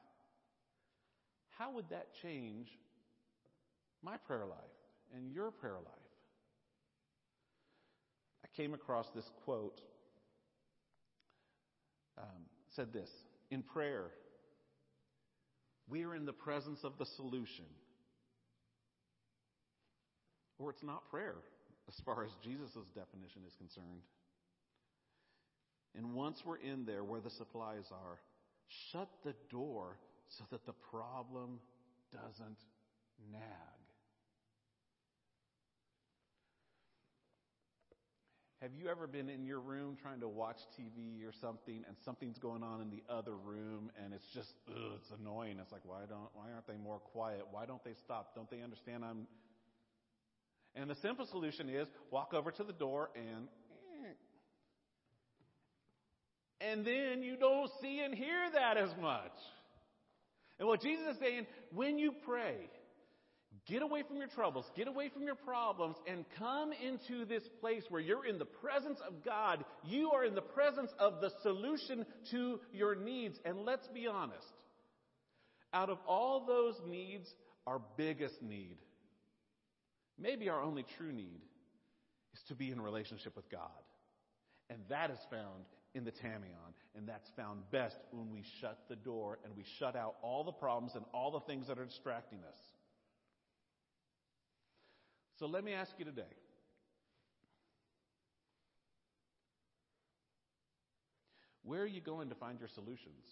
[1.57, 2.67] How would that change
[4.03, 4.57] my prayer life
[5.15, 5.85] and your prayer life?
[8.43, 9.79] I came across this quote.
[12.17, 12.45] Um,
[12.75, 13.09] said this
[13.51, 14.11] In prayer,
[15.87, 17.65] we are in the presence of the solution.
[20.59, 21.35] Or it's not prayer,
[21.87, 24.01] as far as Jesus' definition is concerned.
[25.95, 28.19] And once we're in there where the supplies are,
[28.91, 29.97] shut the door
[30.37, 31.59] so that the problem
[32.11, 32.57] doesn't
[33.31, 33.82] nag.
[38.63, 42.37] Have you ever been in your room trying to watch TV or something and something's
[42.37, 45.57] going on in the other room and it's just ugh, it's annoying.
[45.61, 47.41] It's like why don't why aren't they more quiet?
[47.51, 48.33] Why don't they stop?
[48.35, 49.27] Don't they understand I'm
[50.75, 53.49] And the simple solution is walk over to the door and
[54.05, 54.13] eh.
[56.61, 59.33] and then you don't see and hear that as much.
[60.57, 62.55] And what Jesus is saying, when you pray,
[63.65, 67.83] Get away from your troubles, get away from your problems, and come into this place
[67.89, 69.63] where you're in the presence of God.
[69.85, 73.39] You are in the presence of the solution to your needs.
[73.45, 74.45] And let's be honest.
[75.73, 77.33] Out of all those needs,
[77.65, 78.75] our biggest need,
[80.19, 81.41] maybe our only true need,
[82.33, 83.69] is to be in relationship with God.
[84.69, 85.63] And that is found
[85.95, 86.73] in the Tamion.
[86.95, 90.51] And that's found best when we shut the door and we shut out all the
[90.51, 92.59] problems and all the things that are distracting us.
[95.35, 96.23] So let me ask you today.
[101.63, 103.25] Where are you going to find your solutions?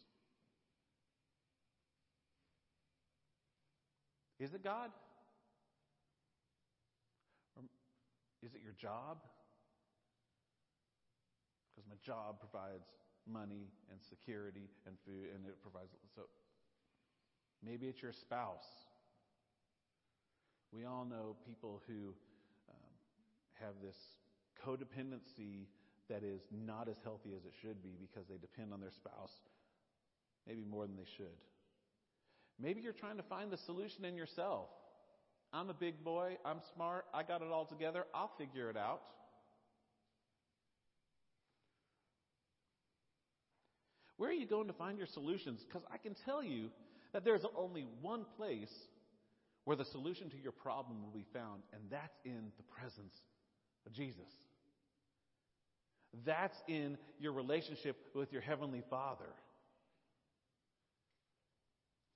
[4.39, 4.89] Is it God?
[7.55, 7.63] Or
[8.41, 9.17] is it your job?
[11.69, 12.87] Because my job provides
[13.31, 15.91] money and security and food, and it provides.
[16.15, 16.23] So
[17.63, 18.65] maybe it's your spouse.
[20.73, 22.13] We all know people who
[22.69, 22.91] um,
[23.59, 23.97] have this
[24.65, 25.67] codependency
[26.09, 29.31] that is not as healthy as it should be because they depend on their spouse
[30.47, 31.37] maybe more than they should.
[32.59, 34.67] Maybe you're trying to find the solution in yourself.
[35.53, 36.37] I'm a big boy.
[36.45, 37.05] I'm smart.
[37.13, 38.05] I got it all together.
[38.13, 39.01] I'll figure it out.
[44.17, 45.61] Where are you going to find your solutions?
[45.67, 46.69] Because I can tell you
[47.11, 48.71] that there's only one place
[49.65, 53.13] where the solution to your problem will be found, and that's in the presence
[53.85, 54.27] of Jesus.
[56.25, 59.29] That's in your relationship with your Heavenly Father.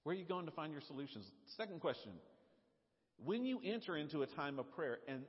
[0.04, 1.26] Where are you going to find your solutions?
[1.58, 2.12] Second question.
[3.24, 5.24] When you enter into a time of prayer, and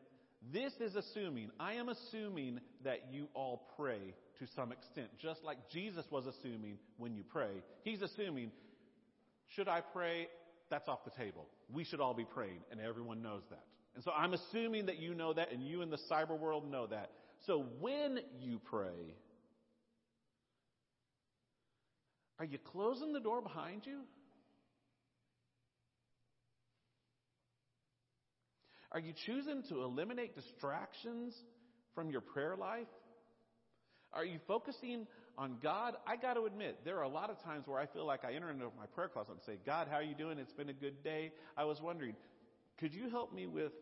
[0.53, 5.57] this is assuming, I am assuming that you all pray to some extent, just like
[5.71, 7.63] Jesus was assuming when you pray.
[7.85, 8.51] He's assuming,
[9.55, 10.29] should I pray
[10.71, 11.47] that's off the table.
[11.73, 13.65] We should all be praying, and everyone knows that.
[13.95, 16.87] And so I'm assuming that you know that, and you in the cyber world know
[16.87, 17.11] that.
[17.47, 19.15] So when you pray,
[22.39, 24.01] are you closing the door behind you?
[28.93, 31.35] Are you choosing to eliminate distractions
[31.95, 32.87] from your prayer life?
[34.13, 35.07] Are you focusing
[35.39, 38.07] on God, I got to admit, there are a lot of times where I feel
[38.07, 40.39] like I enter into my prayer closet and say, God, how are you doing?
[40.39, 41.33] It's been a good day.
[41.57, 42.15] I was wondering,
[42.79, 43.73] could you help me with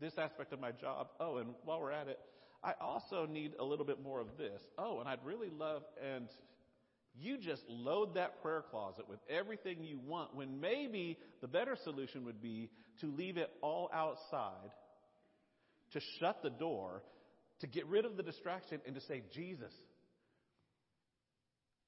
[0.00, 1.08] this aspect of my job?
[1.18, 2.18] Oh, and while we're at it,
[2.62, 4.60] I also need a little bit more of this.
[4.78, 5.82] Oh, and I'd really love,
[6.14, 6.28] and
[7.18, 12.24] you just load that prayer closet with everything you want when maybe the better solution
[12.26, 14.70] would be to leave it all outside,
[15.92, 17.02] to shut the door,
[17.60, 19.72] to get rid of the distraction, and to say, Jesus,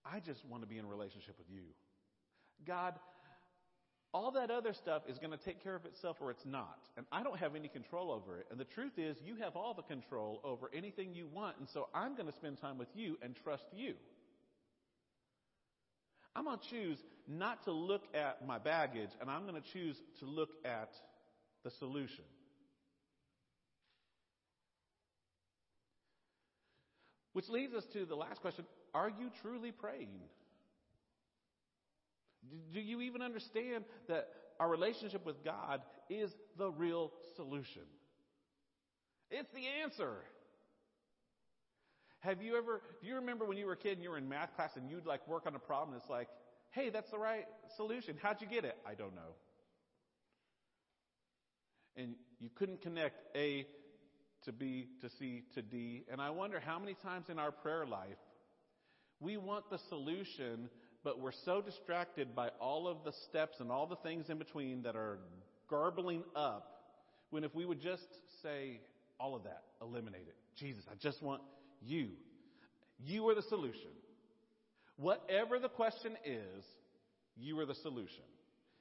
[0.05, 1.63] I just want to be in relationship with you.
[2.67, 2.95] God,
[4.13, 6.79] all that other stuff is going to take care of itself or it's not.
[6.97, 8.47] And I don't have any control over it.
[8.51, 11.57] And the truth is, you have all the control over anything you want.
[11.59, 13.95] And so I'm going to spend time with you and trust you.
[16.35, 16.99] I'm going to choose
[17.29, 20.91] not to look at my baggage, and I'm going to choose to look at
[21.63, 22.25] the solution.
[27.35, 28.65] Which leads us to the last question
[28.95, 30.21] Are you truly praying?
[32.73, 34.29] Do you even understand that
[34.59, 35.81] our relationship with God
[36.11, 37.83] is the real solution?
[39.31, 40.17] It's the answer.
[42.21, 44.29] Have you ever, do you remember when you were a kid and you were in
[44.29, 45.95] math class and you'd like work on a problem?
[45.95, 46.29] and It's like,
[46.71, 48.17] hey, that's the right solution.
[48.23, 48.77] How'd you get it?
[48.87, 49.35] I don't know.
[51.97, 53.67] And you couldn't connect A
[54.45, 56.05] to B to C to D.
[56.11, 58.19] And I wonder how many times in our prayer life
[59.23, 60.69] we want the solution,
[61.05, 64.83] but we're so distracted by all of the steps and all the things in between
[64.83, 65.19] that are
[65.71, 66.69] garbling up
[67.31, 68.07] when if we would just
[68.43, 68.81] say
[69.19, 70.35] all of that, eliminate it.
[70.59, 71.41] Jesus, I just want
[71.81, 72.09] you.
[72.99, 73.91] You are the solution.
[74.97, 76.65] Whatever the question is,
[77.37, 78.25] you are the solution.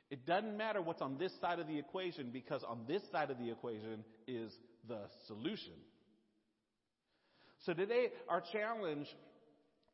[0.09, 3.37] It doesn't matter what's on this side of the equation because on this side of
[3.37, 4.51] the equation is
[4.87, 5.73] the solution.
[7.65, 9.07] So today, our challenge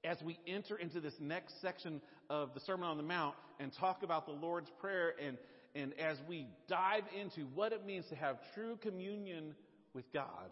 [0.03, 4.03] as we enter into this next section of the Sermon on the Mount and talk
[4.03, 5.37] about the Lord's Prayer and,
[5.75, 9.55] and as we dive into what it means to have true communion
[9.93, 10.51] with God,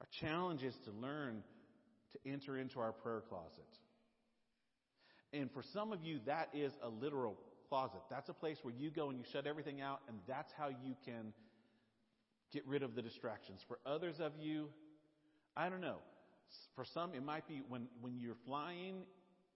[0.00, 1.42] our challenge is to learn
[2.12, 3.50] to enter into our prayer closet.
[5.32, 7.36] And for some of you, that is a literal
[7.68, 8.00] closet.
[8.08, 10.94] That's a place where you go and you shut everything out, and that's how you
[11.04, 11.32] can
[12.52, 13.60] get rid of the distractions.
[13.66, 14.68] For others of you,
[15.56, 15.98] I don't know.
[16.74, 19.02] For some, it might be when, when you're flying,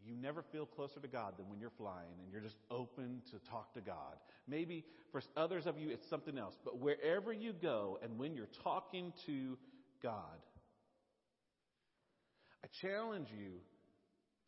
[0.05, 3.51] you never feel closer to God than when you're flying and you're just open to
[3.51, 4.17] talk to God.
[4.47, 6.55] Maybe for others of you, it's something else.
[6.65, 9.59] But wherever you go and when you're talking to
[10.03, 10.39] God,
[12.65, 13.61] I challenge you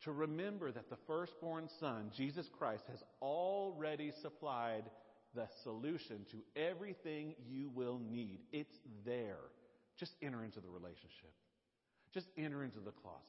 [0.03, 4.83] to remember that the firstborn son, Jesus Christ, has already supplied
[5.35, 8.39] the solution to everything you will need.
[8.51, 8.75] It's
[9.05, 9.37] there.
[9.97, 11.31] Just enter into the relationship.
[12.13, 13.21] Just enter into the closet.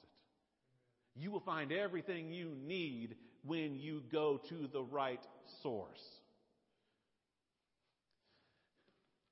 [1.15, 5.23] You will find everything you need when you go to the right
[5.63, 6.03] source.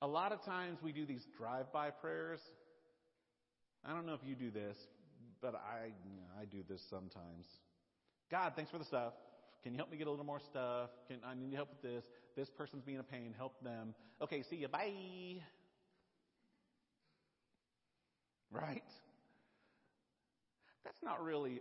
[0.03, 2.41] A lot of times we do these drive-by prayers.
[3.85, 4.77] I don't know if you do this,
[5.41, 5.91] but I,
[6.41, 7.47] I do this sometimes.
[8.31, 9.13] God, thanks for the stuff.
[9.63, 10.91] Can you help me get a little more stuff?
[11.09, 12.05] Can I need help with this?
[12.37, 13.35] This person's being a pain.
[13.37, 13.95] Help them.
[14.23, 14.69] Okay, see you.
[14.69, 15.43] Bye.
[18.51, 18.83] Right?
[20.85, 21.61] That's not really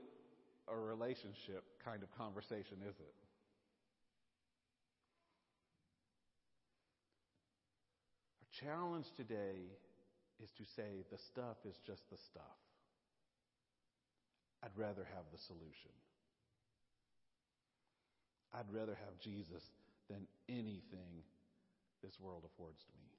[0.67, 3.15] a relationship kind of conversation, is it?
[8.41, 9.67] Our challenge today
[10.41, 12.59] is to say the stuff is just the stuff.
[14.63, 15.95] I'd rather have the solution.
[18.53, 19.63] I'd rather have Jesus
[20.09, 21.23] than anything
[22.03, 23.11] this world affords to me.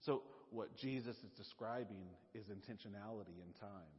[0.00, 3.94] So, what Jesus is describing is intentionality in time.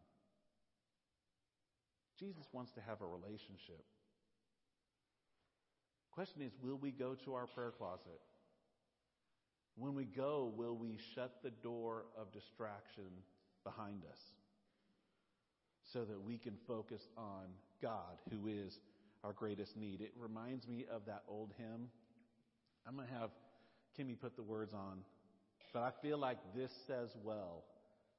[2.20, 3.84] Jesus wants to have a relationship.
[6.12, 8.22] Question is, will we go to our prayer closet?
[9.76, 13.10] When we go, will we shut the door of distraction
[13.64, 14.20] behind us?
[15.94, 17.46] so that we can focus on
[17.82, 18.80] God, who is
[19.24, 20.02] our greatest need.
[20.02, 21.90] It reminds me of that old hymn.
[22.88, 23.30] I'm going to have
[23.98, 25.00] Kimmy put the words on,
[25.72, 27.64] but I feel like this says well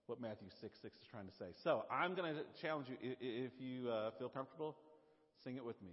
[0.06, 1.46] what Matthew 6 6 is trying to say.
[1.62, 4.76] So I'm going to challenge you, if you uh, feel comfortable,
[5.42, 5.92] sing it with me.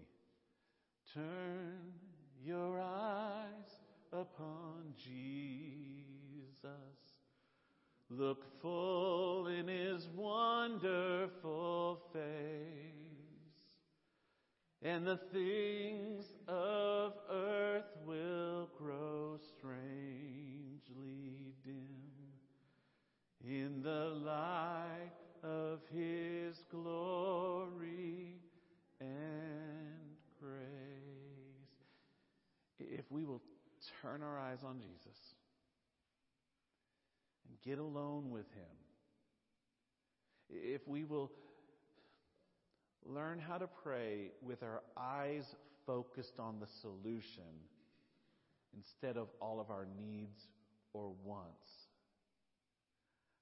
[1.13, 1.93] Turn
[2.43, 3.79] your eyes
[4.11, 5.21] upon Jesus.
[8.09, 12.19] Look full in his wonderful face,
[14.81, 20.01] and the things of earth will grow strangely
[21.63, 22.00] dim
[23.51, 25.11] in the light
[25.43, 28.39] of his glory
[29.01, 30.61] and grace.
[32.79, 33.41] If we will
[34.01, 35.17] turn our eyes on Jesus,
[37.47, 38.77] and get alone with Him,
[40.49, 41.29] if we will
[43.05, 45.43] learn how to pray with our eyes
[45.85, 47.43] focused on the solution
[48.75, 50.47] instead of all of our needs
[50.93, 51.80] or wants.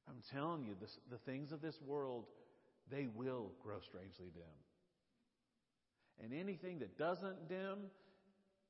[0.10, 2.26] I'm telling you, this, the things of this world,
[2.89, 4.43] they will grow strangely dim.
[6.24, 7.78] And anything that doesn't dim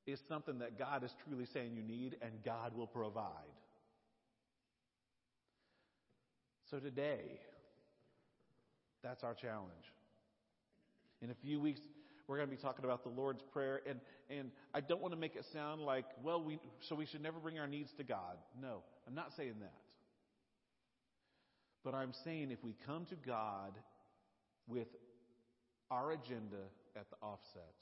[0.05, 3.31] is something that God is truly saying you need, and God will provide.
[6.69, 7.39] So today,
[9.01, 9.71] that's our challenge.
[11.21, 11.79] In a few weeks,
[12.27, 15.19] we're going to be talking about the Lord's Prayer, and, and I don't want to
[15.19, 18.37] make it sound like, well, we, so we should never bring our needs to God.
[18.61, 19.73] No, I'm not saying that.
[21.89, 23.73] But I'm saying if we come to God
[24.67, 24.89] with
[25.89, 26.61] our agenda
[26.95, 27.73] at the offset,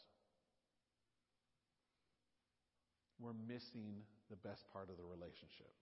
[3.19, 3.95] we're missing
[4.29, 5.73] the best part of the relationship.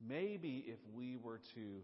[0.00, 1.82] Maybe if we were to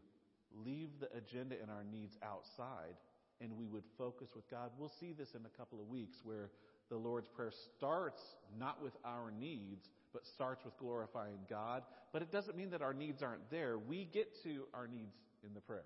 [0.65, 2.97] leave the agenda and our needs outside
[3.43, 6.49] and we would focus with God, we'll see this in a couple of weeks where
[6.89, 8.23] the Lord's Prayer starts
[8.59, 11.83] not with our needs, but starts with glorifying God.
[12.13, 13.79] But it doesn't mean that our needs aren't there.
[13.79, 15.85] We get to our needs in the prayer.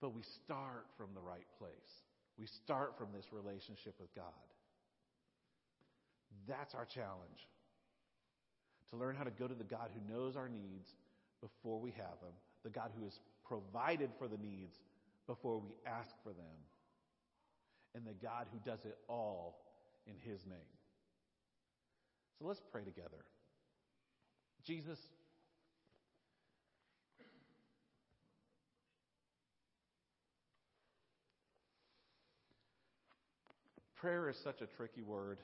[0.00, 2.02] But we start from the right place.
[2.38, 4.24] We start from this relationship with God.
[6.48, 7.46] That's our challenge.
[8.90, 10.88] To learn how to go to the God who knows our needs
[11.40, 12.32] before we have them,
[12.64, 14.76] the God who has provided for the needs
[15.26, 16.58] before we ask for them,
[17.94, 19.58] and the God who does it all
[20.06, 20.58] in His name.
[22.38, 23.24] So let's pray together.
[24.64, 24.98] Jesus,
[33.96, 35.38] prayer is such a tricky word.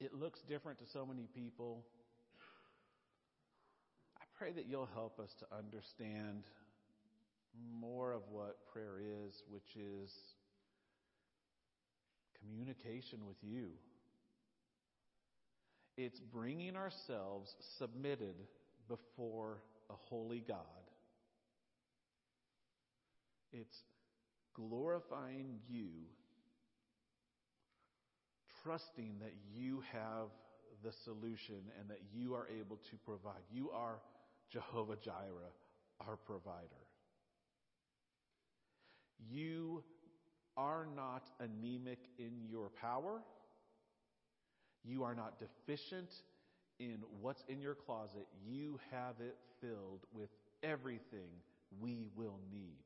[0.00, 1.84] It looks different to so many people.
[4.16, 6.42] I pray that you'll help us to understand
[7.80, 10.10] more of what prayer is, which is
[12.42, 13.70] communication with you.
[15.96, 18.34] It's bringing ourselves submitted
[18.88, 20.58] before a holy God.
[23.52, 23.76] It's
[24.54, 25.88] glorifying you
[28.62, 30.28] trusting that you have
[30.84, 33.42] the solution and that you are able to provide.
[33.52, 33.98] You are
[34.50, 35.52] Jehovah Jireh,
[36.06, 36.86] our provider.
[39.30, 39.82] You
[40.56, 43.22] are not anemic in your power.
[44.84, 46.10] You are not deficient
[46.78, 48.26] in what's in your closet.
[48.44, 50.30] You have it filled with
[50.62, 51.28] everything
[51.80, 52.78] we will need.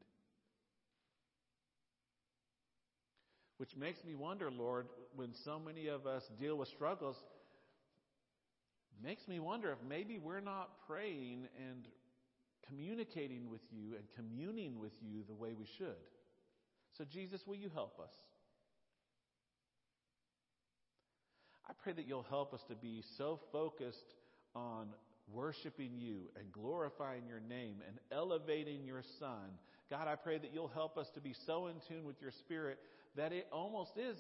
[3.59, 7.17] Which makes me wonder, Lord, when so many of us deal with struggles,
[9.03, 11.89] makes me wonder if maybe we're not praying and
[12.69, 15.97] communicating with you and communing with you the way we should.
[16.97, 18.13] So, Jesus, will you help us?
[21.69, 24.15] I pray that you'll help us to be so focused
[24.55, 24.89] on
[25.33, 29.51] worshiping you and glorifying your name and elevating your Son.
[29.91, 32.79] God, I pray that you'll help us to be so in tune with your Spirit
[33.17, 34.17] that it almost is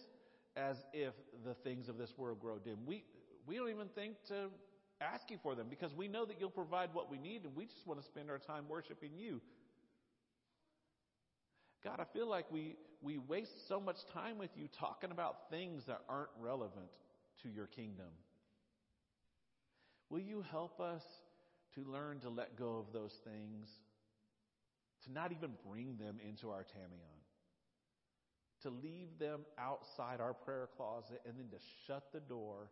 [0.57, 1.15] as if
[1.45, 2.79] the things of this world grow dim.
[2.87, 3.05] We,
[3.47, 4.49] we don't even think to
[5.01, 7.67] ask you for them because we know that you'll provide what we need and we
[7.67, 9.41] just want to spend our time worshiping you.
[11.87, 15.85] God, I feel like we, we waste so much time with you talking about things
[15.87, 16.91] that aren't relevant
[17.45, 18.09] to your kingdom.
[20.11, 21.05] Will you help us
[21.77, 23.69] to learn to let go of those things,
[25.05, 27.17] to not even bring them into our Tamion?
[28.63, 32.71] to leave them outside our prayer closet and then to shut the door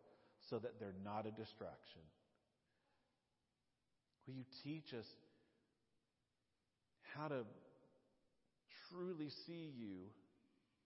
[0.49, 2.01] so that they're not a distraction.
[4.27, 5.07] Will you teach us
[7.15, 7.45] how to
[8.95, 10.09] truly see you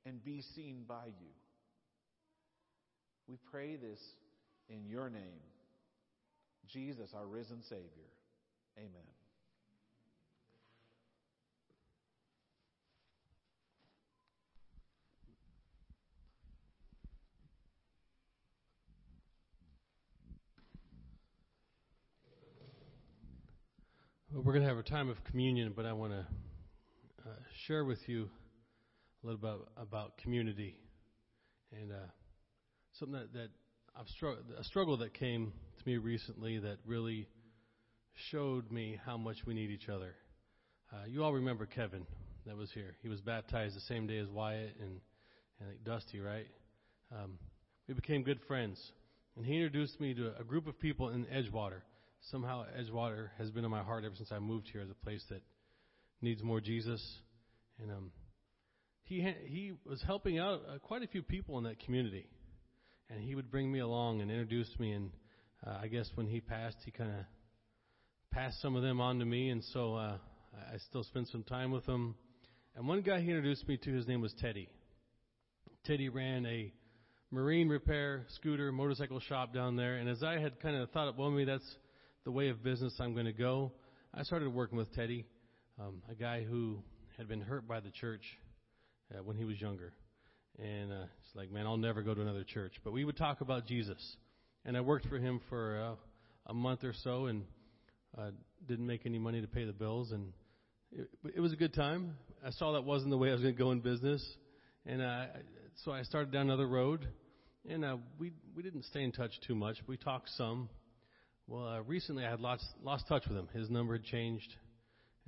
[0.06, 1.34] and be seen by you?
[3.28, 4.00] We pray this
[4.70, 5.22] in your name,
[6.68, 7.84] Jesus, our risen Savior.
[8.78, 8.90] Amen.
[24.32, 26.26] Well, we're going to have a time of communion, but I want to
[27.30, 27.34] uh,
[27.68, 28.28] share with you
[29.24, 30.76] a little bit about, community
[31.72, 31.96] and uh,
[32.94, 33.50] something that, that
[33.96, 37.28] I've struggled, a struggle that came to me recently that really
[38.32, 40.16] showed me how much we need each other.
[40.92, 42.06] Uh, you all remember Kevin
[42.48, 42.96] that was here.
[43.04, 45.00] He was baptized the same day as Wyatt and,
[45.60, 46.48] and Dusty, right?
[47.12, 47.38] Um,
[47.88, 48.80] we became good friends.
[49.36, 51.82] And he introduced me to a group of people in Edgewater.
[52.32, 55.24] Somehow, Edgewater has been in my heart ever since I moved here as a place
[55.30, 55.42] that
[56.22, 57.02] needs more Jesus.
[57.82, 58.12] And um,
[59.04, 62.28] he he was helping out uh, quite a few people in that community,
[63.10, 64.92] and he would bring me along and introduce me.
[64.92, 65.12] And
[65.66, 67.26] uh, I guess when he passed, he kind of
[68.32, 70.18] passed some of them on to me, and so uh,
[70.74, 72.16] I still spent some time with him.
[72.76, 74.70] And one guy he introduced me to, his name was Teddy.
[75.86, 76.72] Teddy ran a
[77.32, 79.96] marine repair, scooter, motorcycle shop down there.
[79.96, 81.76] And as I had kind of thought, well, maybe that's
[82.26, 83.72] the way of business I'm going to go,
[84.14, 85.26] I started working with Teddy,
[85.80, 86.80] um, a guy who
[87.18, 88.24] had been hurt by the church
[89.14, 89.94] uh, when he was younger.
[90.58, 92.74] And uh, it's like, man, I'll never go to another church.
[92.84, 94.18] But we would talk about Jesus.
[94.66, 97.44] And I worked for him for uh, a month or so and
[98.18, 98.32] uh,
[98.68, 100.12] didn't make any money to pay the bills.
[100.12, 100.34] And
[100.92, 102.16] it, it was a good time.
[102.46, 104.26] I saw that wasn't the way I was going to go in business.
[104.86, 105.26] And uh,
[105.86, 107.08] so I started down another road.
[107.70, 109.78] And uh, we we didn't stay in touch too much.
[109.86, 110.70] We talked some.
[111.48, 113.50] Well, uh, recently I had lost lost touch with him.
[113.54, 114.50] His number had changed,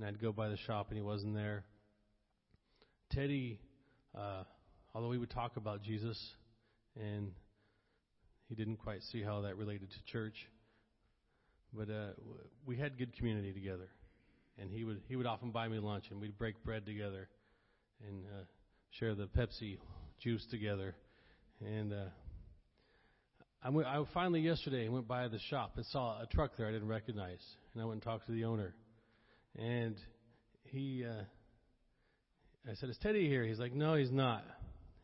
[0.01, 1.63] and I'd go by the shop and he wasn't there.
[3.11, 3.59] Teddy,
[4.17, 4.43] uh,
[4.95, 6.17] although we would talk about Jesus,
[6.99, 7.31] and
[8.49, 10.33] he didn't quite see how that related to church,
[11.71, 12.13] but uh,
[12.65, 13.89] we had good community together,
[14.57, 17.29] and he would he would often buy me lunch, and we'd break bread together,
[18.07, 18.43] and uh,
[18.99, 19.77] share the Pepsi
[20.19, 20.95] juice together,
[21.63, 21.93] and.
[21.93, 22.05] Uh,
[23.63, 26.71] I, went, I finally yesterday went by the shop and saw a truck there I
[26.71, 27.45] didn't recognize,
[27.75, 28.73] and I went and talked to the owner,
[29.57, 29.95] and
[30.63, 31.23] he, uh,
[32.69, 34.43] I said, "Is Teddy here?" He's like, "No, he's not."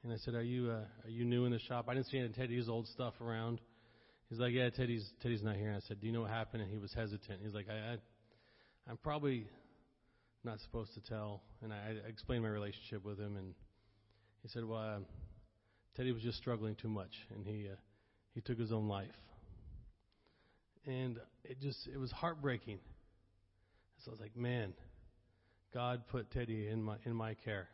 [0.03, 2.19] And I said, "Are you, uh, are you new in the shop?" I didn't see
[2.19, 3.59] any Teddy's old stuff around.
[4.29, 6.63] He's like, "Yeah, Teddy's Teddy's not here." And I said, "Do you know what happened?"
[6.63, 7.41] And he was hesitant.
[7.43, 7.97] He's like, "I, I
[8.89, 9.47] I'm probably
[10.43, 13.53] not supposed to tell." And I, I explained my relationship with him, and
[14.43, 14.99] he said, "Well, uh,
[15.95, 17.75] Teddy was just struggling too much, and he." Uh,
[18.37, 19.07] he took his own life.
[20.85, 22.77] And it just, it was heartbreaking.
[24.03, 24.73] So I was like, man,
[25.73, 27.67] God put Teddy in my, in my care.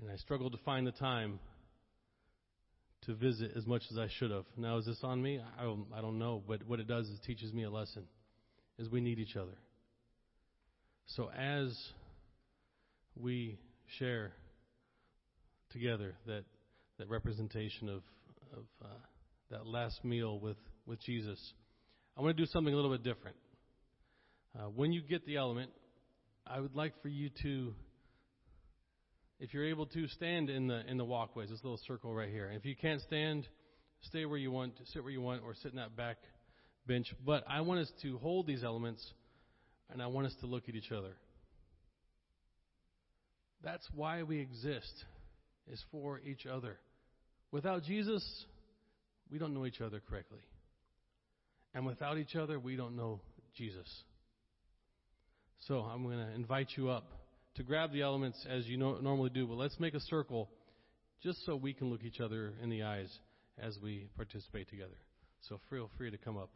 [0.00, 1.40] And I struggled to find the time
[3.06, 4.44] to visit as much as I should have.
[4.56, 5.40] Now, is this on me?
[5.58, 6.42] I don't, I don't know.
[6.46, 8.04] But what it does is it teaches me a lesson,
[8.78, 9.56] is we need each other.
[11.06, 11.76] So as
[13.16, 13.58] we
[13.98, 14.32] share
[15.70, 16.44] together that,
[16.98, 18.02] that representation of,
[18.52, 18.88] of uh,
[19.50, 21.38] that last meal with, with Jesus,
[22.16, 23.36] I want to do something a little bit different.
[24.56, 25.70] Uh, when you get the element,
[26.46, 27.74] I would like for you to,
[29.40, 32.46] if you're able to, stand in the in the walkways, this little circle right here.
[32.46, 33.46] And if you can't stand,
[34.02, 36.16] stay where you want, sit where you want, or sit in that back
[36.86, 37.12] bench.
[37.24, 39.04] But I want us to hold these elements,
[39.90, 41.12] and I want us to look at each other.
[43.62, 45.04] That's why we exist,
[45.70, 46.78] is for each other.
[47.50, 48.24] Without Jesus,
[49.30, 50.40] we don't know each other correctly.
[51.74, 53.20] And without each other, we don't know
[53.56, 53.86] Jesus.
[55.66, 57.10] So I'm going to invite you up
[57.56, 60.48] to grab the elements as you know, normally do, but let's make a circle
[61.22, 63.10] just so we can look each other in the eyes
[63.60, 64.96] as we participate together.
[65.48, 66.50] So feel free to come up.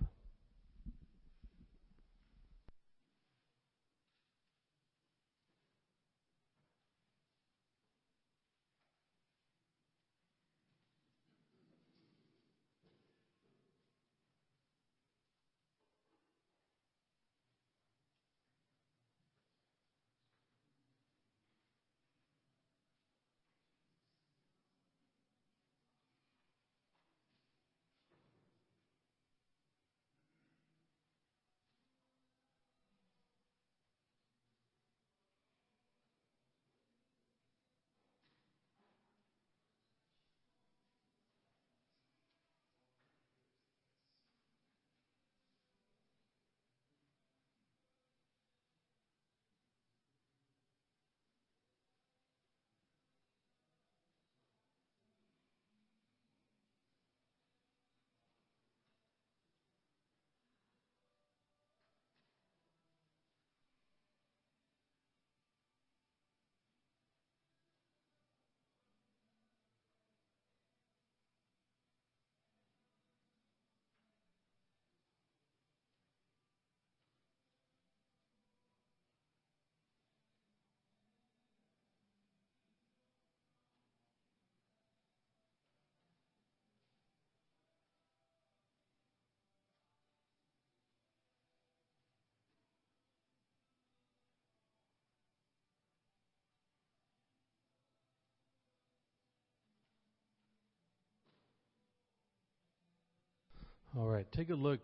[103.95, 104.81] All right, take a look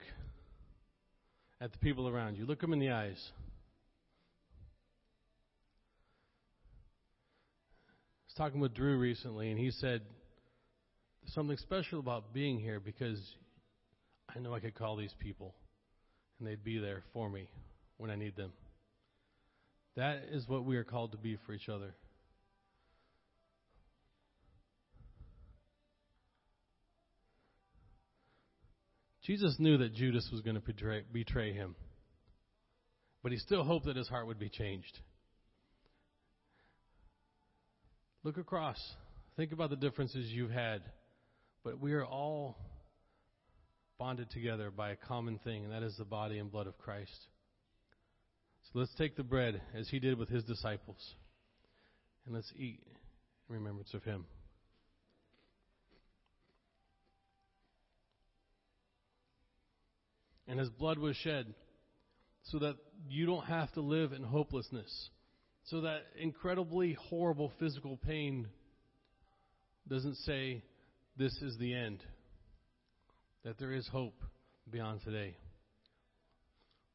[1.63, 2.45] at the people around you.
[2.45, 3.17] Look them in the eyes.
[7.87, 10.03] I was talking with Drew recently, and he said
[11.23, 13.19] there's something special about being here because
[14.29, 15.55] I know I could call these people,
[16.39, 17.49] and they'd be there for me
[17.97, 18.53] when I need them.
[19.97, 21.95] That is what we are called to be for each other.
[29.29, 31.77] Jesus knew that Judas was going to betray, betray him,
[33.23, 34.99] but he still hoped that his heart would be changed.
[38.25, 38.79] Look across.
[39.37, 40.81] Think about the differences you've had,
[41.63, 42.57] but we are all
[43.99, 47.27] bonded together by a common thing, and that is the body and blood of Christ.
[48.73, 51.15] So let's take the bread as he did with his disciples,
[52.25, 52.81] and let's eat
[53.51, 54.25] in remembrance of him.
[60.49, 61.55] And his blood was shed
[62.45, 62.77] so that
[63.09, 65.11] you don't have to live in hopelessness,
[65.65, 68.49] so that incredibly horrible physical pain
[69.87, 70.63] doesn't say
[71.17, 72.03] this is the end,
[73.45, 74.21] that there is hope
[74.71, 75.37] beyond today.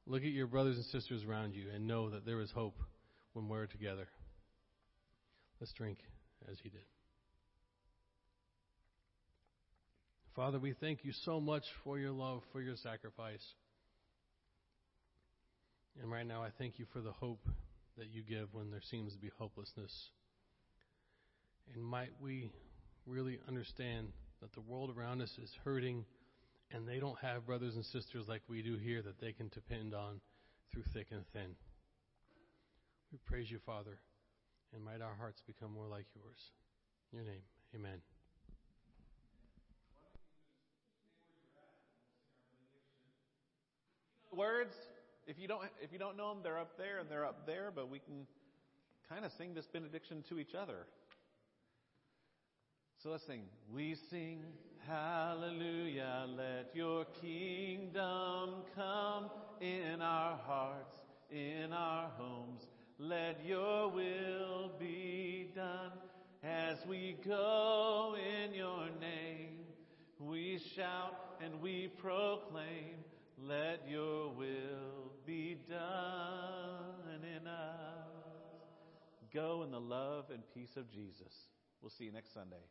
[0.05, 2.77] Look at your brothers and sisters around you and know that there is hope
[3.33, 4.07] when we're together.
[5.59, 5.99] Let's drink
[6.51, 6.92] as he did.
[10.35, 13.43] Father, we thank you so much for your love, for your sacrifice.
[16.01, 17.45] And right now, I thank you for the hope
[17.97, 19.91] that you give when there seems to be hopelessness.
[21.75, 22.51] And might we
[23.05, 24.07] really understand
[24.41, 26.03] that the world around us is hurting
[26.71, 29.93] and they don't have brothers and sisters like we do here that they can depend
[29.93, 30.19] on
[30.71, 31.55] through thick and thin.
[33.11, 33.99] We praise you, Father,
[34.73, 36.39] and might our hearts become more like yours.
[37.11, 37.43] In your name,
[37.75, 38.12] amen.
[44.35, 44.73] Words.
[45.27, 47.71] If you don't, if you don't know them, they're up there and they're up there.
[47.73, 48.27] But we can
[49.09, 50.85] kind of sing this benediction to each other.
[53.01, 53.43] So let's sing.
[53.73, 54.43] We sing
[54.87, 56.25] Hallelujah.
[56.35, 59.29] Let your kingdom come
[59.61, 60.97] in our hearts,
[61.31, 62.63] in our homes.
[62.99, 65.91] Let your will be done
[66.43, 69.59] as we go in your name.
[70.19, 72.95] We shout and we proclaim
[73.47, 78.13] let your will be done in us.
[79.33, 81.33] Go in the love and peace of Jesus.
[81.81, 82.63] We'll see you next Sunday.